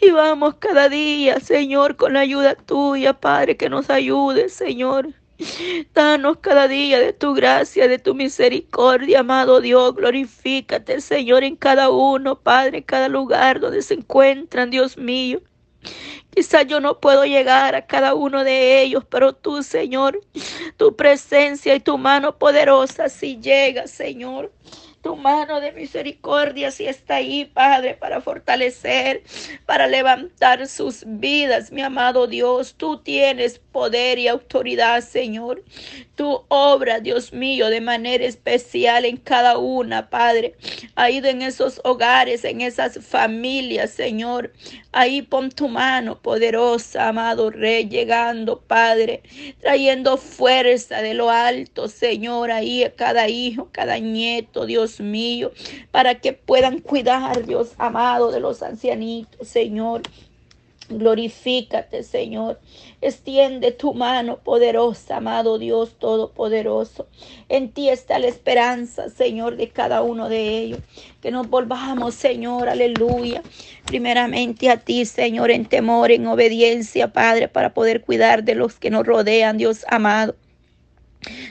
Y 0.00 0.10
vamos 0.10 0.56
cada 0.58 0.88
día, 0.88 1.40
Señor, 1.40 1.96
con 1.96 2.12
la 2.12 2.20
ayuda 2.20 2.54
tuya, 2.54 3.14
Padre, 3.18 3.56
que 3.56 3.68
nos 3.70 3.90
ayude, 3.90 4.48
Señor. 4.48 5.14
Danos 5.94 6.38
cada 6.38 6.68
día 6.68 6.98
de 6.98 7.12
tu 7.12 7.34
gracia, 7.34 7.88
de 7.88 7.98
tu 7.98 8.14
misericordia, 8.14 9.20
amado 9.20 9.60
Dios. 9.60 9.94
Glorifícate, 9.94 11.00
Señor, 11.00 11.44
en 11.44 11.56
cada 11.56 11.90
uno, 11.90 12.36
Padre, 12.36 12.78
en 12.78 12.84
cada 12.84 13.08
lugar 13.08 13.60
donde 13.60 13.82
se 13.82 13.94
encuentran, 13.94 14.70
Dios 14.70 14.96
mío. 14.96 15.40
Quizá 16.34 16.62
yo 16.62 16.80
no 16.80 17.00
puedo 17.00 17.24
llegar 17.24 17.74
a 17.74 17.86
cada 17.86 18.14
uno 18.14 18.44
de 18.44 18.82
ellos, 18.82 19.04
pero 19.08 19.32
tú, 19.32 19.62
Señor, 19.62 20.20
tu 20.76 20.94
presencia 20.94 21.74
y 21.74 21.80
tu 21.80 21.98
mano 21.98 22.38
poderosa 22.38 23.08
sí 23.08 23.38
llega, 23.40 23.86
Señor. 23.86 24.52
Tu 25.02 25.16
mano 25.16 25.60
de 25.60 25.72
misericordia 25.72 26.70
si 26.70 26.86
está 26.86 27.16
ahí, 27.16 27.46
Padre, 27.46 27.94
para 27.94 28.20
fortalecer, 28.20 29.22
para 29.64 29.86
levantar 29.86 30.66
sus 30.66 31.04
vidas, 31.06 31.72
mi 31.72 31.80
amado 31.80 32.26
Dios. 32.26 32.74
Tú 32.76 32.98
tienes 32.98 33.58
poder 33.58 34.18
y 34.18 34.28
autoridad, 34.28 35.00
Señor. 35.00 35.64
Tu 36.16 36.44
obra, 36.48 37.00
Dios 37.00 37.32
mío, 37.32 37.68
de 37.68 37.80
manera 37.80 38.26
especial 38.26 39.06
en 39.06 39.16
cada 39.16 39.56
una, 39.56 40.10
Padre. 40.10 40.54
Ha 40.96 41.10
ido 41.10 41.28
en 41.28 41.40
esos 41.40 41.80
hogares, 41.84 42.44
en 42.44 42.60
esas 42.60 42.98
familias, 42.98 43.90
Señor. 43.92 44.52
Ahí 44.92 45.22
pon 45.22 45.50
tu 45.50 45.68
mano 45.68 46.20
poderosa, 46.20 47.08
amado 47.08 47.48
Rey, 47.50 47.88
llegando, 47.88 48.60
Padre, 48.60 49.22
trayendo 49.60 50.18
fuerza 50.18 51.00
de 51.00 51.14
lo 51.14 51.30
alto, 51.30 51.88
Señor, 51.88 52.50
ahí 52.50 52.84
a 52.84 52.92
cada 52.94 53.28
hijo, 53.28 53.70
cada 53.72 53.98
nieto, 53.98 54.66
Dios 54.66 54.89
mío, 54.98 55.52
para 55.92 56.16
que 56.16 56.32
puedan 56.32 56.80
cuidar, 56.80 57.46
Dios 57.46 57.74
amado, 57.78 58.32
de 58.32 58.40
los 58.40 58.62
ancianitos, 58.62 59.46
Señor. 59.46 60.02
Glorifícate, 60.90 62.02
Señor. 62.02 62.58
Extiende 63.00 63.70
tu 63.70 63.94
mano 63.94 64.38
poderosa, 64.38 65.18
amado 65.18 65.56
Dios 65.56 65.96
Todopoderoso. 66.00 67.06
En 67.48 67.70
ti 67.70 67.88
está 67.88 68.18
la 68.18 68.26
esperanza, 68.26 69.08
Señor, 69.08 69.56
de 69.56 69.68
cada 69.68 70.02
uno 70.02 70.28
de 70.28 70.58
ellos. 70.58 70.80
Que 71.22 71.30
nos 71.30 71.48
volvamos, 71.48 72.14
Señor, 72.14 72.68
aleluya. 72.68 73.42
Primeramente 73.86 74.68
a 74.68 74.78
ti, 74.78 75.04
Señor, 75.04 75.52
en 75.52 75.66
temor, 75.66 76.10
en 76.10 76.26
obediencia, 76.26 77.12
Padre, 77.12 77.46
para 77.46 77.72
poder 77.72 78.02
cuidar 78.02 78.42
de 78.42 78.56
los 78.56 78.74
que 78.74 78.90
nos 78.90 79.06
rodean, 79.06 79.58
Dios 79.58 79.84
amado. 79.88 80.34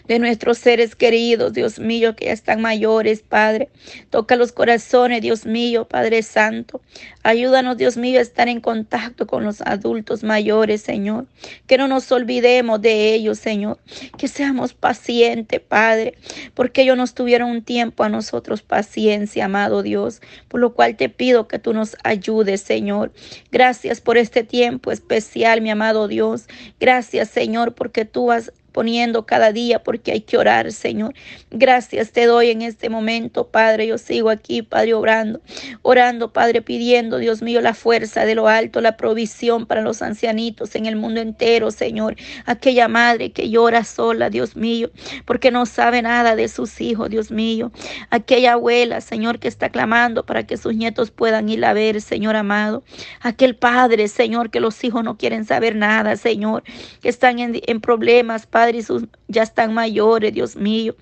De 0.07 0.19
nuestros 0.19 0.57
seres 0.57 0.95
queridos, 0.95 1.53
Dios 1.53 1.79
mío, 1.79 2.15
que 2.15 2.25
ya 2.25 2.31
están 2.31 2.61
mayores, 2.61 3.21
Padre. 3.21 3.69
Toca 4.09 4.35
los 4.35 4.51
corazones, 4.51 5.21
Dios 5.21 5.45
mío, 5.45 5.85
Padre 5.85 6.23
Santo. 6.23 6.81
Ayúdanos, 7.23 7.77
Dios 7.77 7.97
mío, 7.97 8.19
a 8.19 8.21
estar 8.21 8.47
en 8.47 8.61
contacto 8.61 9.27
con 9.27 9.43
los 9.43 9.61
adultos 9.61 10.23
mayores, 10.23 10.81
Señor. 10.81 11.27
Que 11.67 11.77
no 11.77 11.87
nos 11.87 12.11
olvidemos 12.11 12.81
de 12.81 13.13
ellos, 13.13 13.37
Señor. 13.37 13.77
Que 14.17 14.27
seamos 14.27 14.73
pacientes, 14.73 15.59
Padre, 15.59 16.15
porque 16.53 16.81
ellos 16.81 16.97
nos 16.97 17.13
tuvieron 17.13 17.49
un 17.51 17.61
tiempo 17.61 18.03
a 18.03 18.09
nosotros 18.09 18.61
paciencia, 18.61 19.45
amado 19.45 19.83
Dios. 19.83 20.21
Por 20.47 20.59
lo 20.59 20.73
cual 20.73 20.95
te 20.95 21.09
pido 21.09 21.47
que 21.47 21.59
tú 21.59 21.73
nos 21.73 21.95
ayudes, 22.03 22.61
Señor. 22.61 23.11
Gracias 23.51 24.01
por 24.01 24.17
este 24.17 24.43
tiempo 24.43 24.91
especial, 24.91 25.61
mi 25.61 25.69
amado 25.69 26.07
Dios. 26.07 26.47
Gracias, 26.79 27.29
Señor, 27.29 27.75
porque 27.75 28.05
tú 28.05 28.31
has 28.31 28.51
poniendo 28.79 29.25
cada 29.25 29.51
día 29.51 29.83
porque 29.83 30.13
hay 30.13 30.21
que 30.21 30.37
orar, 30.37 30.71
Señor. 30.71 31.13
Gracias 31.51 32.13
te 32.13 32.25
doy 32.25 32.49
en 32.49 32.61
este 32.61 32.87
momento, 32.87 33.47
Padre. 33.47 33.87
Yo 33.87 33.97
sigo 33.97 34.29
aquí, 34.29 34.61
Padre, 34.61 34.93
obrando, 34.93 35.41
orando, 35.81 36.31
Padre, 36.31 36.61
pidiendo, 36.61 37.17
Dios 37.17 37.41
mío, 37.41 37.59
la 37.59 37.73
fuerza 37.73 38.23
de 38.23 38.35
lo 38.35 38.47
alto, 38.47 38.79
la 38.79 38.95
provisión 38.95 39.65
para 39.65 39.81
los 39.81 40.01
ancianitos 40.01 40.75
en 40.75 40.85
el 40.85 40.95
mundo 40.95 41.19
entero, 41.19 41.71
Señor. 41.71 42.15
Aquella 42.45 42.87
madre 42.87 43.33
que 43.33 43.49
llora 43.49 43.83
sola, 43.83 44.29
Dios 44.29 44.55
mío, 44.55 44.91
porque 45.25 45.51
no 45.51 45.65
sabe 45.65 46.01
nada 46.01 46.37
de 46.37 46.47
sus 46.47 46.79
hijos, 46.79 47.09
Dios 47.09 47.31
mío. 47.31 47.73
Aquella 48.11 48.53
abuela, 48.53 49.01
Señor, 49.01 49.39
que 49.39 49.49
está 49.49 49.71
clamando 49.71 50.25
para 50.25 50.47
que 50.47 50.55
sus 50.55 50.73
nietos 50.73 51.11
puedan 51.11 51.49
ir 51.49 51.65
a 51.65 51.73
ver, 51.73 51.99
Señor 51.99 52.37
amado. 52.37 52.85
Aquel 53.19 53.57
padre, 53.57 54.07
Señor, 54.07 54.51
que 54.51 54.61
los 54.61 54.81
hijos 54.85 55.03
no 55.03 55.17
quieren 55.17 55.43
saber 55.43 55.75
nada, 55.75 56.15
Señor, 56.15 56.63
que 57.01 57.09
están 57.09 57.39
en, 57.39 57.59
en 57.67 57.81
problemas, 57.81 58.47
Padre 58.47 58.68
Padre, 58.69 58.83
sus 58.83 59.07
ya 59.27 59.41
están 59.41 59.73
mayores, 59.73 60.31
Dios 60.31 60.55
mío. 60.55 60.95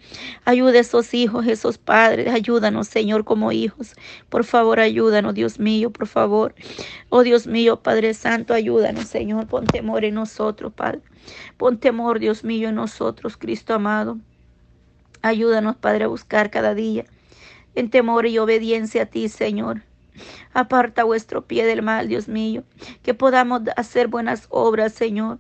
Ayuda 0.46 0.78
a 0.78 0.82
esos 0.82 1.14
hijos, 1.14 1.46
esos 1.48 1.78
padres. 1.78 2.34
Ayúdanos, 2.34 2.88
Señor, 2.88 3.26
como 3.26 3.52
hijos. 3.52 3.94
Por 4.30 4.46
favor, 4.46 4.80
ayúdanos, 4.80 5.34
Dios 5.34 5.60
mío, 5.60 5.92
por 5.92 6.08
favor. 6.08 6.56
Oh 7.10 7.24
Dios 7.24 7.46
mío, 7.46 7.84
Padre 7.84 8.14
Santo, 8.14 8.54
ayúdanos, 8.54 9.08
Señor. 9.08 9.48
Pon 9.48 9.66
temor 9.66 10.06
en 10.06 10.16
nosotros, 10.16 10.72
Padre. 10.72 11.02
Pon 11.58 11.78
temor, 11.78 12.20
Dios 12.20 12.46
mío, 12.46 12.70
en 12.70 12.76
nosotros, 12.76 13.36
Cristo 13.36 13.74
amado. 13.74 14.18
Ayúdanos, 15.22 15.76
Padre, 15.76 16.06
a 16.06 16.08
buscar 16.08 16.50
cada 16.50 16.74
día 16.74 17.04
en 17.76 17.90
temor 17.90 18.28
y 18.28 18.38
obediencia 18.38 19.04
a 19.04 19.06
ti, 19.08 19.28
Señor. 19.28 19.84
Aparta 20.54 21.04
vuestro 21.04 21.46
pie 21.46 21.66
del 21.66 21.84
mal, 21.84 22.08
Dios 22.08 22.28
mío, 22.28 22.64
que 23.04 23.14
podamos 23.14 23.62
hacer 23.76 24.08
buenas 24.08 24.48
obras, 24.50 24.94
Señor. 24.94 25.38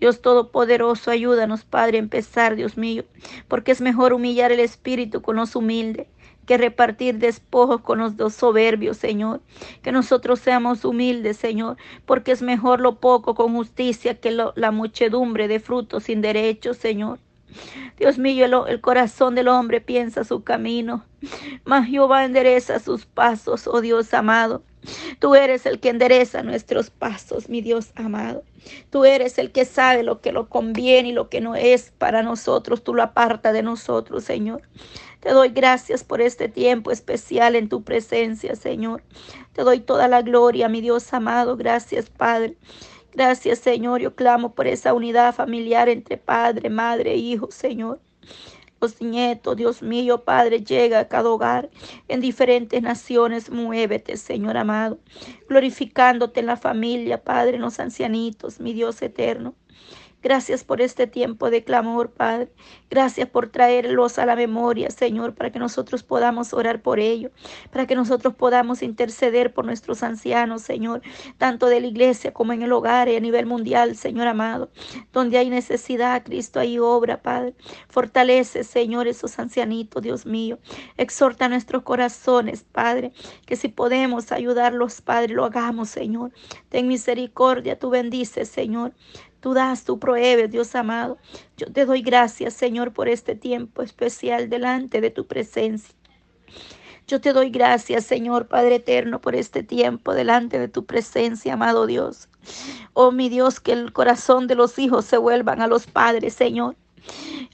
Dios 0.00 0.22
Todopoderoso, 0.22 1.10
ayúdanos, 1.10 1.64
Padre, 1.64 1.98
a 1.98 2.00
empezar, 2.00 2.56
Dios 2.56 2.78
mío, 2.78 3.04
porque 3.48 3.70
es 3.70 3.82
mejor 3.82 4.14
humillar 4.14 4.50
el 4.50 4.60
espíritu 4.60 5.20
con 5.20 5.36
los 5.36 5.54
humildes 5.54 6.06
que 6.46 6.56
repartir 6.58 7.18
despojos 7.18 7.82
con 7.82 7.98
los 7.98 8.16
dos 8.16 8.34
soberbios, 8.34 8.96
Señor. 8.96 9.40
Que 9.82 9.92
nosotros 9.92 10.40
seamos 10.40 10.84
humildes, 10.84 11.36
Señor, 11.36 11.76
porque 12.06 12.32
es 12.32 12.42
mejor 12.42 12.80
lo 12.80 12.98
poco 12.98 13.34
con 13.34 13.54
justicia 13.54 14.18
que 14.18 14.32
la 14.32 14.70
muchedumbre 14.72 15.46
de 15.46 15.60
frutos 15.60 16.04
sin 16.04 16.22
derecho, 16.22 16.74
Señor. 16.74 17.20
Dios 17.98 18.18
mío, 18.18 18.44
el, 18.46 18.54
el, 18.68 18.80
corazón 18.80 19.34
del 19.34 19.48
hombre 19.48 19.80
piensa 19.80 20.24
su 20.24 20.42
camino, 20.42 21.04
mas 21.64 21.86
Jehová 21.86 22.24
endereza 22.24 22.78
sus 22.78 23.06
pasos, 23.06 23.66
oh 23.66 23.80
Dios 23.80 24.14
amado. 24.14 24.62
Tú 25.18 25.34
eres 25.34 25.66
el 25.66 25.80
que 25.80 25.90
endereza 25.90 26.42
nuestros 26.42 26.90
pasos, 26.90 27.48
mi 27.48 27.60
Dios 27.60 27.92
amado. 27.94 28.44
Tú 28.90 29.04
eres 29.04 29.38
el 29.38 29.52
que 29.52 29.64
sabe 29.64 30.02
lo 30.02 30.20
que 30.20 30.32
lo 30.32 30.48
conviene 30.48 31.10
y 31.10 31.12
lo 31.12 31.28
que 31.28 31.40
no 31.40 31.54
es 31.54 31.92
para 31.98 32.22
nosotros. 32.22 32.82
Tú 32.82 32.94
lo 32.94 33.02
aparta 33.02 33.52
de 33.52 33.62
nosotros, 33.62 34.24
Señor. 34.24 34.62
Te 35.20 35.30
doy 35.30 35.50
gracias 35.50 36.02
por 36.02 36.20
este 36.22 36.48
tiempo 36.48 36.90
especial 36.90 37.54
en 37.54 37.68
tu 37.68 37.82
presencia, 37.82 38.54
Señor. 38.56 39.02
Te 39.52 39.62
doy 39.62 39.80
toda 39.80 40.08
la 40.08 40.22
gloria, 40.22 40.68
mi 40.68 40.80
Dios 40.80 41.12
amado. 41.12 41.56
Gracias, 41.56 42.08
Padre. 42.08 42.56
Gracias, 43.12 43.58
Señor. 43.58 44.00
Yo 44.00 44.14
clamo 44.14 44.54
por 44.54 44.66
esa 44.66 44.94
unidad 44.94 45.34
familiar 45.34 45.88
entre 45.88 46.16
padre, 46.16 46.70
madre 46.70 47.12
e 47.12 47.16
hijo, 47.16 47.50
Señor. 47.50 48.00
Los 48.80 49.02
nietos, 49.02 49.56
Dios 49.56 49.82
mío, 49.82 50.24
Padre, 50.24 50.64
llega 50.64 51.00
a 51.00 51.08
cada 51.08 51.28
hogar 51.28 51.70
en 52.08 52.20
diferentes 52.20 52.80
naciones. 52.80 53.50
Muévete, 53.50 54.16
Señor 54.16 54.56
amado, 54.56 54.98
glorificándote 55.48 56.40
en 56.40 56.46
la 56.46 56.56
familia, 56.56 57.22
Padre, 57.22 57.56
en 57.56 57.62
los 57.62 57.78
ancianitos, 57.78 58.58
mi 58.58 58.72
Dios 58.72 59.02
eterno. 59.02 59.54
Gracias 60.22 60.64
por 60.64 60.82
este 60.82 61.06
tiempo 61.06 61.48
de 61.48 61.64
clamor, 61.64 62.10
Padre. 62.10 62.52
Gracias 62.90 63.28
por 63.28 63.48
traerlos 63.48 64.18
a 64.18 64.26
la 64.26 64.36
memoria, 64.36 64.90
Señor, 64.90 65.34
para 65.34 65.50
que 65.50 65.58
nosotros 65.58 66.02
podamos 66.02 66.52
orar 66.52 66.82
por 66.82 67.00
ellos, 67.00 67.32
para 67.72 67.86
que 67.86 67.94
nosotros 67.94 68.34
podamos 68.34 68.82
interceder 68.82 69.54
por 69.54 69.64
nuestros 69.64 70.02
ancianos, 70.02 70.60
Señor, 70.60 71.00
tanto 71.38 71.66
de 71.66 71.80
la 71.80 71.86
iglesia 71.86 72.32
como 72.32 72.52
en 72.52 72.60
el 72.62 72.72
hogar 72.72 73.08
y 73.08 73.16
a 73.16 73.20
nivel 73.20 73.46
mundial, 73.46 73.96
Señor 73.96 74.26
amado. 74.26 74.70
Donde 75.12 75.38
hay 75.38 75.48
necesidad, 75.48 76.22
Cristo, 76.22 76.60
hay 76.60 76.78
obra, 76.78 77.22
Padre. 77.22 77.54
Fortalece, 77.88 78.64
Señor, 78.64 79.08
esos 79.08 79.38
ancianitos, 79.38 80.02
Dios 80.02 80.26
mío. 80.26 80.58
Exhorta 80.98 81.48
nuestros 81.48 81.82
corazones, 81.82 82.64
Padre, 82.64 83.12
que 83.46 83.56
si 83.56 83.68
podemos 83.68 84.32
ayudarlos, 84.32 85.00
Padre, 85.00 85.32
lo 85.32 85.46
hagamos, 85.46 85.88
Señor. 85.88 86.32
Ten 86.68 86.88
misericordia, 86.88 87.78
tú 87.78 87.88
bendices, 87.88 88.48
Señor. 88.48 88.92
Tú 89.40 89.54
das, 89.54 89.84
tú 89.84 89.98
prohíbes, 89.98 90.50
Dios 90.50 90.74
amado. 90.74 91.18
Yo 91.56 91.72
te 91.72 91.86
doy 91.86 92.02
gracias, 92.02 92.54
Señor, 92.54 92.92
por 92.92 93.08
este 93.08 93.34
tiempo 93.34 93.82
especial 93.82 94.50
delante 94.50 95.00
de 95.00 95.10
tu 95.10 95.26
presencia. 95.26 95.94
Yo 97.06 97.20
te 97.20 97.32
doy 97.32 97.50
gracias, 97.50 98.04
Señor 98.04 98.46
Padre 98.46 98.76
eterno, 98.76 99.20
por 99.20 99.34
este 99.34 99.64
tiempo 99.64 100.14
delante 100.14 100.60
de 100.60 100.68
tu 100.68 100.86
presencia, 100.86 101.54
amado 101.54 101.86
Dios. 101.86 102.28
Oh, 102.92 103.10
mi 103.10 103.28
Dios, 103.28 103.58
que 103.58 103.72
el 103.72 103.92
corazón 103.92 104.46
de 104.46 104.54
los 104.54 104.78
hijos 104.78 105.06
se 105.06 105.16
vuelvan 105.16 105.60
a 105.60 105.66
los 105.66 105.88
padres, 105.88 106.34
Señor. 106.34 106.76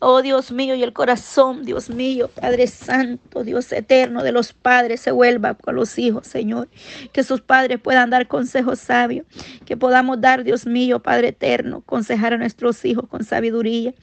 Oh 0.01 0.21
Dios 0.23 0.53
mío, 0.53 0.75
y 0.75 0.83
el 0.83 0.93
corazón, 0.93 1.65
Dios 1.65 1.89
mío, 1.89 2.29
Padre 2.29 2.67
Santo, 2.67 3.45
Dios 3.45 3.73
eterno 3.73 4.23
de 4.23 4.33
los 4.33 4.53
padres 4.53 5.01
se 5.01 5.11
vuelva 5.11 5.55
con 5.55 5.75
los 5.77 5.99
hijos, 5.99 6.27
Señor. 6.27 6.69
Que 7.13 7.23
sus 7.23 7.41
padres 7.41 7.81
puedan 7.81 8.11
dar 8.11 8.29
consejos 8.29 8.79
sabios. 8.79 9.27
Que 9.65 9.77
podamos 9.77 10.21
dar, 10.21 10.45
Dios 10.45 10.67
mío, 10.67 11.01
Padre 11.01 11.29
eterno, 11.29 11.83
consejar 11.87 12.35
a 12.35 12.39
nuestros 12.39 12.85
hijos 12.85 13.09
con 13.09 13.25
sabiduría. 13.25 13.95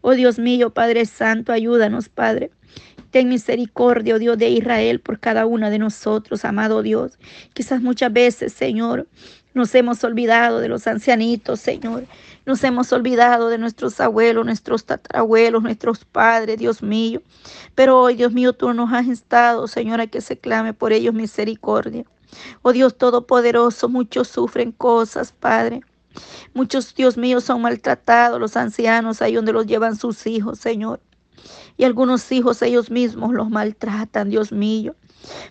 Oh 0.00 0.12
Dios 0.12 0.38
mío, 0.38 0.70
Padre 0.70 1.04
Santo, 1.06 1.52
ayúdanos, 1.52 2.08
Padre. 2.08 2.50
Ten 3.10 3.28
misericordia, 3.28 4.14
oh 4.14 4.18
Dios 4.18 4.38
de 4.38 4.48
Israel, 4.48 5.00
por 5.00 5.20
cada 5.20 5.44
uno 5.44 5.68
de 5.68 5.78
nosotros, 5.78 6.46
amado 6.46 6.82
Dios. 6.82 7.18
Quizás 7.52 7.82
muchas 7.82 8.10
veces, 8.10 8.54
Señor, 8.54 9.06
nos 9.54 9.74
hemos 9.74 10.02
olvidado 10.02 10.60
de 10.60 10.68
los 10.68 10.86
ancianitos, 10.86 11.60
Señor. 11.60 12.06
Nos 12.44 12.64
hemos 12.64 12.92
olvidado 12.92 13.48
de 13.48 13.58
nuestros 13.58 14.00
abuelos, 14.00 14.44
nuestros 14.44 14.84
tatarabuelos, 14.84 15.62
nuestros 15.62 16.04
padres, 16.04 16.58
Dios 16.58 16.82
mío. 16.82 17.22
Pero 17.74 18.00
hoy, 18.00 18.16
Dios 18.16 18.32
mío, 18.32 18.52
tú 18.52 18.72
nos 18.72 18.92
has 18.92 19.06
estado, 19.06 19.68
Señor, 19.68 20.00
a 20.00 20.08
que 20.08 20.20
se 20.20 20.36
clame 20.36 20.74
por 20.74 20.92
ellos 20.92 21.14
misericordia. 21.14 22.04
Oh 22.62 22.72
Dios 22.72 22.96
Todopoderoso, 22.96 23.88
muchos 23.88 24.28
sufren 24.28 24.72
cosas, 24.72 25.32
Padre. 25.32 25.82
Muchos, 26.54 26.94
Dios 26.94 27.16
mío, 27.16 27.40
son 27.40 27.62
maltratados, 27.62 28.40
los 28.40 28.56
ancianos, 28.56 29.22
ahí 29.22 29.34
donde 29.34 29.52
los 29.52 29.66
llevan 29.66 29.96
sus 29.96 30.26
hijos, 30.26 30.58
Señor. 30.58 31.00
Y 31.76 31.84
algunos 31.84 32.30
hijos 32.32 32.60
ellos 32.62 32.90
mismos 32.90 33.32
los 33.32 33.50
maltratan, 33.50 34.30
Dios 34.30 34.52
mío. 34.52 34.94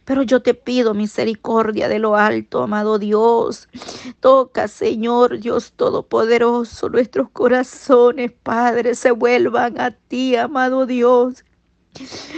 Pero 0.06 0.24
yo 0.24 0.42
te 0.42 0.54
pido 0.54 0.94
misericordia 0.94 1.88
de 1.88 2.00
lo 2.00 2.16
alto, 2.16 2.64
amado 2.64 3.00
Dios. 3.00 3.70
Toca, 4.20 4.68
Señor 4.68 5.40
Dios 5.40 5.74
Todopoderoso, 5.74 6.90
nuestros 6.90 7.30
corazones, 7.30 8.32
Padre, 8.44 8.96
se 8.96 9.12
vuelvan 9.12 9.80
a 9.80 9.92
ti, 9.92 10.36
amado 10.36 10.86
Dios. 10.86 11.44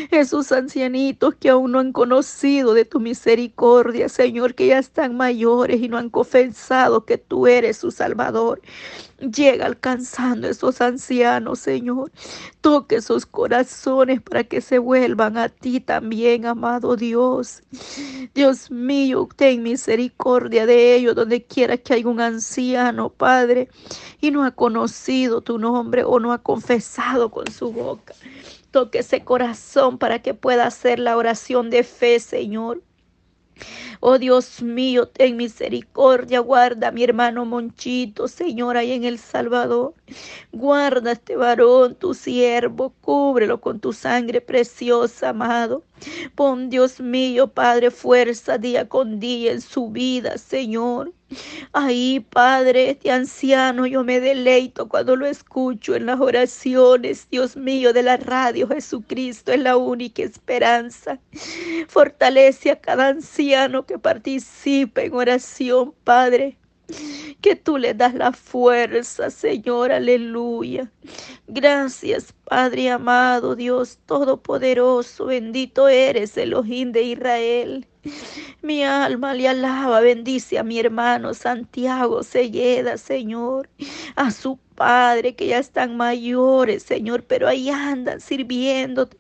Esos 0.10 0.52
ancianitos 0.52 1.36
que 1.36 1.50
aún 1.50 1.74
no 1.74 1.80
han 1.80 1.92
conocido 1.94 2.74
de 2.74 2.86
tu 2.86 3.00
misericordia, 3.00 4.10
Señor, 4.10 4.56
que 4.56 4.68
ya 4.68 4.80
están 4.80 5.16
mayores 5.16 5.82
y 5.82 5.90
no 5.90 5.98
han 5.98 6.10
confesado 6.10 7.06
que 7.06 7.18
tú 7.20 7.48
eres 7.48 7.78
su 7.78 7.92
Salvador. 7.92 8.62
Llega 9.20 9.68
alcanzando 9.68 10.48
esos 10.50 10.82
ancianos, 10.82 11.60
Señor. 11.60 12.12
Toque 12.62 12.96
esos 12.96 13.26
corazones 13.26 14.22
para 14.22 14.44
que 14.44 14.60
se 14.60 14.80
vuelvan 14.80 15.38
a 15.38 15.50
ti 15.50 15.80
también, 15.80 16.46
amado 16.46 16.96
Dios. 16.96 17.62
Dios 18.34 18.72
mío, 18.72 19.30
ten 19.36 19.64
misericordia 19.64 20.66
de 20.66 20.96
ellos 20.96 21.16
donde 21.16 21.44
quiera 21.44 21.78
que 21.78 21.94
haya 21.94 22.08
un 22.08 22.22
anciano, 22.22 23.10
Padre, 23.10 23.70
y 24.20 24.32
no 24.32 24.44
ha 24.44 24.52
conocido 24.52 25.42
tu 25.42 25.60
nombre 25.60 26.04
o 26.04 26.20
no 26.20 26.34
ha 26.34 26.40
confesado 26.40 27.30
con 27.30 27.50
su 27.52 27.72
boca. 27.72 28.14
Toque 28.74 29.00
ese 29.00 29.24
corazón 29.24 30.00
para 30.00 30.24
que 30.24 30.34
pueda 30.34 30.66
hacer 30.66 30.98
la 30.98 31.16
oración 31.16 31.70
de 31.70 31.84
fe, 31.84 32.20
Señor. 32.20 32.82
Oh 34.00 34.18
Dios 34.18 34.64
mío, 34.64 35.08
ten 35.08 35.38
misericordia, 35.38 36.40
guarda 36.40 36.88
a 36.88 36.92
mi 36.92 37.04
hermano 37.04 37.46
Monchito, 37.46 38.28
Señor, 38.28 38.76
ahí 38.76 38.92
en 38.94 39.04
El 39.04 39.20
Salvador. 39.20 39.94
Guarda 40.52 41.12
a 41.12 41.14
este 41.14 41.36
varón, 41.36 41.96
tu 41.96 42.14
siervo, 42.14 42.94
cúbrelo 43.02 43.60
con 43.62 43.80
tu 43.80 43.94
sangre 43.94 44.42
preciosa, 44.42 45.30
amado. 45.30 45.84
Pon, 46.36 46.70
Dios 46.70 47.00
mío, 47.00 47.48
Padre, 47.48 47.92
fuerza 47.92 48.58
día 48.58 48.88
con 48.90 49.20
día 49.20 49.52
en 49.52 49.62
su 49.62 49.90
vida, 49.90 50.38
Señor. 50.38 51.14
Ahí, 51.72 52.20
Padre, 52.20 52.92
este 52.92 53.12
anciano, 53.12 53.88
yo 53.88 54.04
me 54.04 54.20
deleito 54.20 54.88
cuando 54.88 55.16
lo 55.16 55.26
escucho 55.26 55.96
en 55.96 56.06
las 56.06 56.20
oraciones, 56.20 57.28
Dios 57.32 57.56
mío, 57.58 57.94
de 57.94 58.04
la 58.04 58.18
radio. 58.18 58.68
Jesucristo 58.68 59.52
es 59.52 59.60
la 59.60 59.78
única 59.78 60.24
esperanza. 60.24 61.20
Fortalece 61.88 62.72
a 62.72 62.80
cada 62.80 63.08
anciano 63.08 63.86
que 63.86 63.98
participe 63.98 65.06
en 65.06 65.14
oración, 65.14 65.94
Padre 66.04 66.58
que 67.42 67.56
tú 67.56 67.78
le 67.78 67.94
das 67.94 68.14
la 68.14 68.32
fuerza, 68.32 69.30
Señor, 69.30 69.92
aleluya. 69.92 70.92
Gracias, 71.48 72.34
Padre 72.46 72.90
amado, 72.92 73.56
Dios 73.56 74.00
Todopoderoso, 74.06 75.26
bendito 75.26 75.88
eres, 75.88 76.38
Elohim 76.38 76.92
de 76.92 77.04
Israel. 77.04 77.88
Mi 78.62 78.84
alma 78.84 79.34
le 79.34 79.48
alaba, 79.48 80.02
bendice 80.02 80.60
a 80.60 80.64
mi 80.64 80.80
hermano 80.80 81.34
Santiago 81.34 82.24
Selleda, 82.24 82.98
Señor, 82.98 83.70
a 84.16 84.32
su 84.32 84.58
Padre, 84.76 85.36
que 85.36 85.48
ya 85.48 85.60
están 85.60 85.98
mayores, 85.98 86.84
Señor, 86.84 87.24
pero 87.24 87.48
ahí 87.48 87.70
andan 87.70 88.20
sirviéndote, 88.20 89.18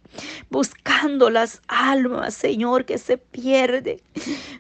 buscando 0.50 1.30
las 1.30 1.62
almas, 1.68 2.34
Señor, 2.34 2.86
que 2.86 2.98
se 2.98 3.18
pierden. 3.18 4.02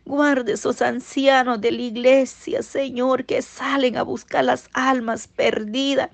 Guarde 0.05 0.53
esos 0.53 0.81
ancianos 0.81 1.61
de 1.61 1.71
la 1.71 1.81
iglesia, 1.81 2.63
Señor, 2.63 3.25
que 3.25 3.41
salen 3.41 3.97
a 3.97 4.03
buscar 4.03 4.45
las 4.45 4.69
almas 4.73 5.27
perdidas. 5.27 6.09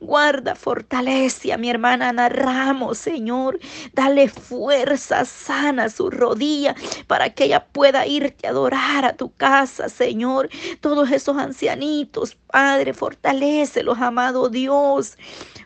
Guarda, 0.00 0.54
fortalece 0.54 1.56
mi 1.58 1.70
hermana 1.70 2.10
Ana 2.10 2.28
Ramos, 2.28 2.98
Señor. 2.98 3.58
Dale 3.92 4.28
fuerza 4.28 5.24
sana 5.24 5.84
a 5.84 5.90
su 5.90 6.10
rodilla 6.10 6.74
para 7.06 7.30
que 7.30 7.44
ella 7.44 7.66
pueda 7.66 8.06
irte 8.06 8.46
a 8.46 8.50
adorar 8.50 9.04
a 9.04 9.16
tu 9.16 9.32
casa, 9.32 9.88
Señor. 9.88 10.48
Todos 10.80 11.10
esos 11.10 11.36
ancianitos, 11.36 12.36
Padre, 12.50 12.94
fortalece 12.94 13.82
los 13.82 13.98
amado 13.98 14.48
Dios. 14.48 15.16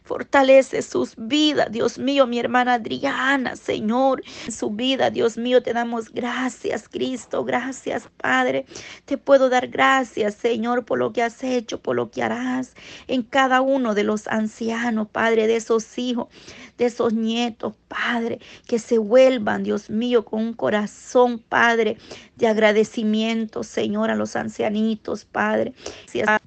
Fortalece 0.04 0.82
sus 0.82 1.14
vidas, 1.16 1.72
Dios 1.72 1.98
mío, 1.98 2.26
mi 2.26 2.38
hermana 2.38 2.74
Adriana, 2.74 3.56
Señor, 3.56 4.22
su 4.50 4.68
vida, 4.68 5.08
Dios 5.08 5.38
mío, 5.38 5.62
te 5.62 5.72
damos 5.72 6.12
gracias, 6.12 6.90
Cristo, 6.90 7.42
gracias, 7.42 8.10
Padre. 8.18 8.66
Te 9.06 9.16
puedo 9.16 9.48
dar 9.48 9.68
gracias, 9.68 10.34
Señor, 10.34 10.84
por 10.84 10.98
lo 10.98 11.14
que 11.14 11.22
has 11.22 11.42
hecho, 11.42 11.80
por 11.80 11.96
lo 11.96 12.10
que 12.10 12.22
harás 12.22 12.74
en 13.06 13.22
cada 13.22 13.62
uno 13.62 13.94
de 13.94 14.04
los 14.04 14.28
ancianos, 14.28 15.08
Padre, 15.08 15.46
de 15.46 15.56
esos 15.56 15.96
hijos, 15.96 16.28
de 16.76 16.84
esos 16.84 17.14
nietos, 17.14 17.72
Padre, 17.88 18.40
que 18.66 18.78
se 18.78 18.98
vuelvan, 18.98 19.62
Dios 19.62 19.88
mío, 19.88 20.26
con 20.26 20.42
un 20.42 20.52
corazón, 20.52 21.38
Padre, 21.38 21.96
de 22.36 22.46
agradecimiento, 22.46 23.62
Señor, 23.62 24.10
a 24.10 24.16
los 24.16 24.36
ancianitos, 24.36 25.24
Padre. 25.24 25.72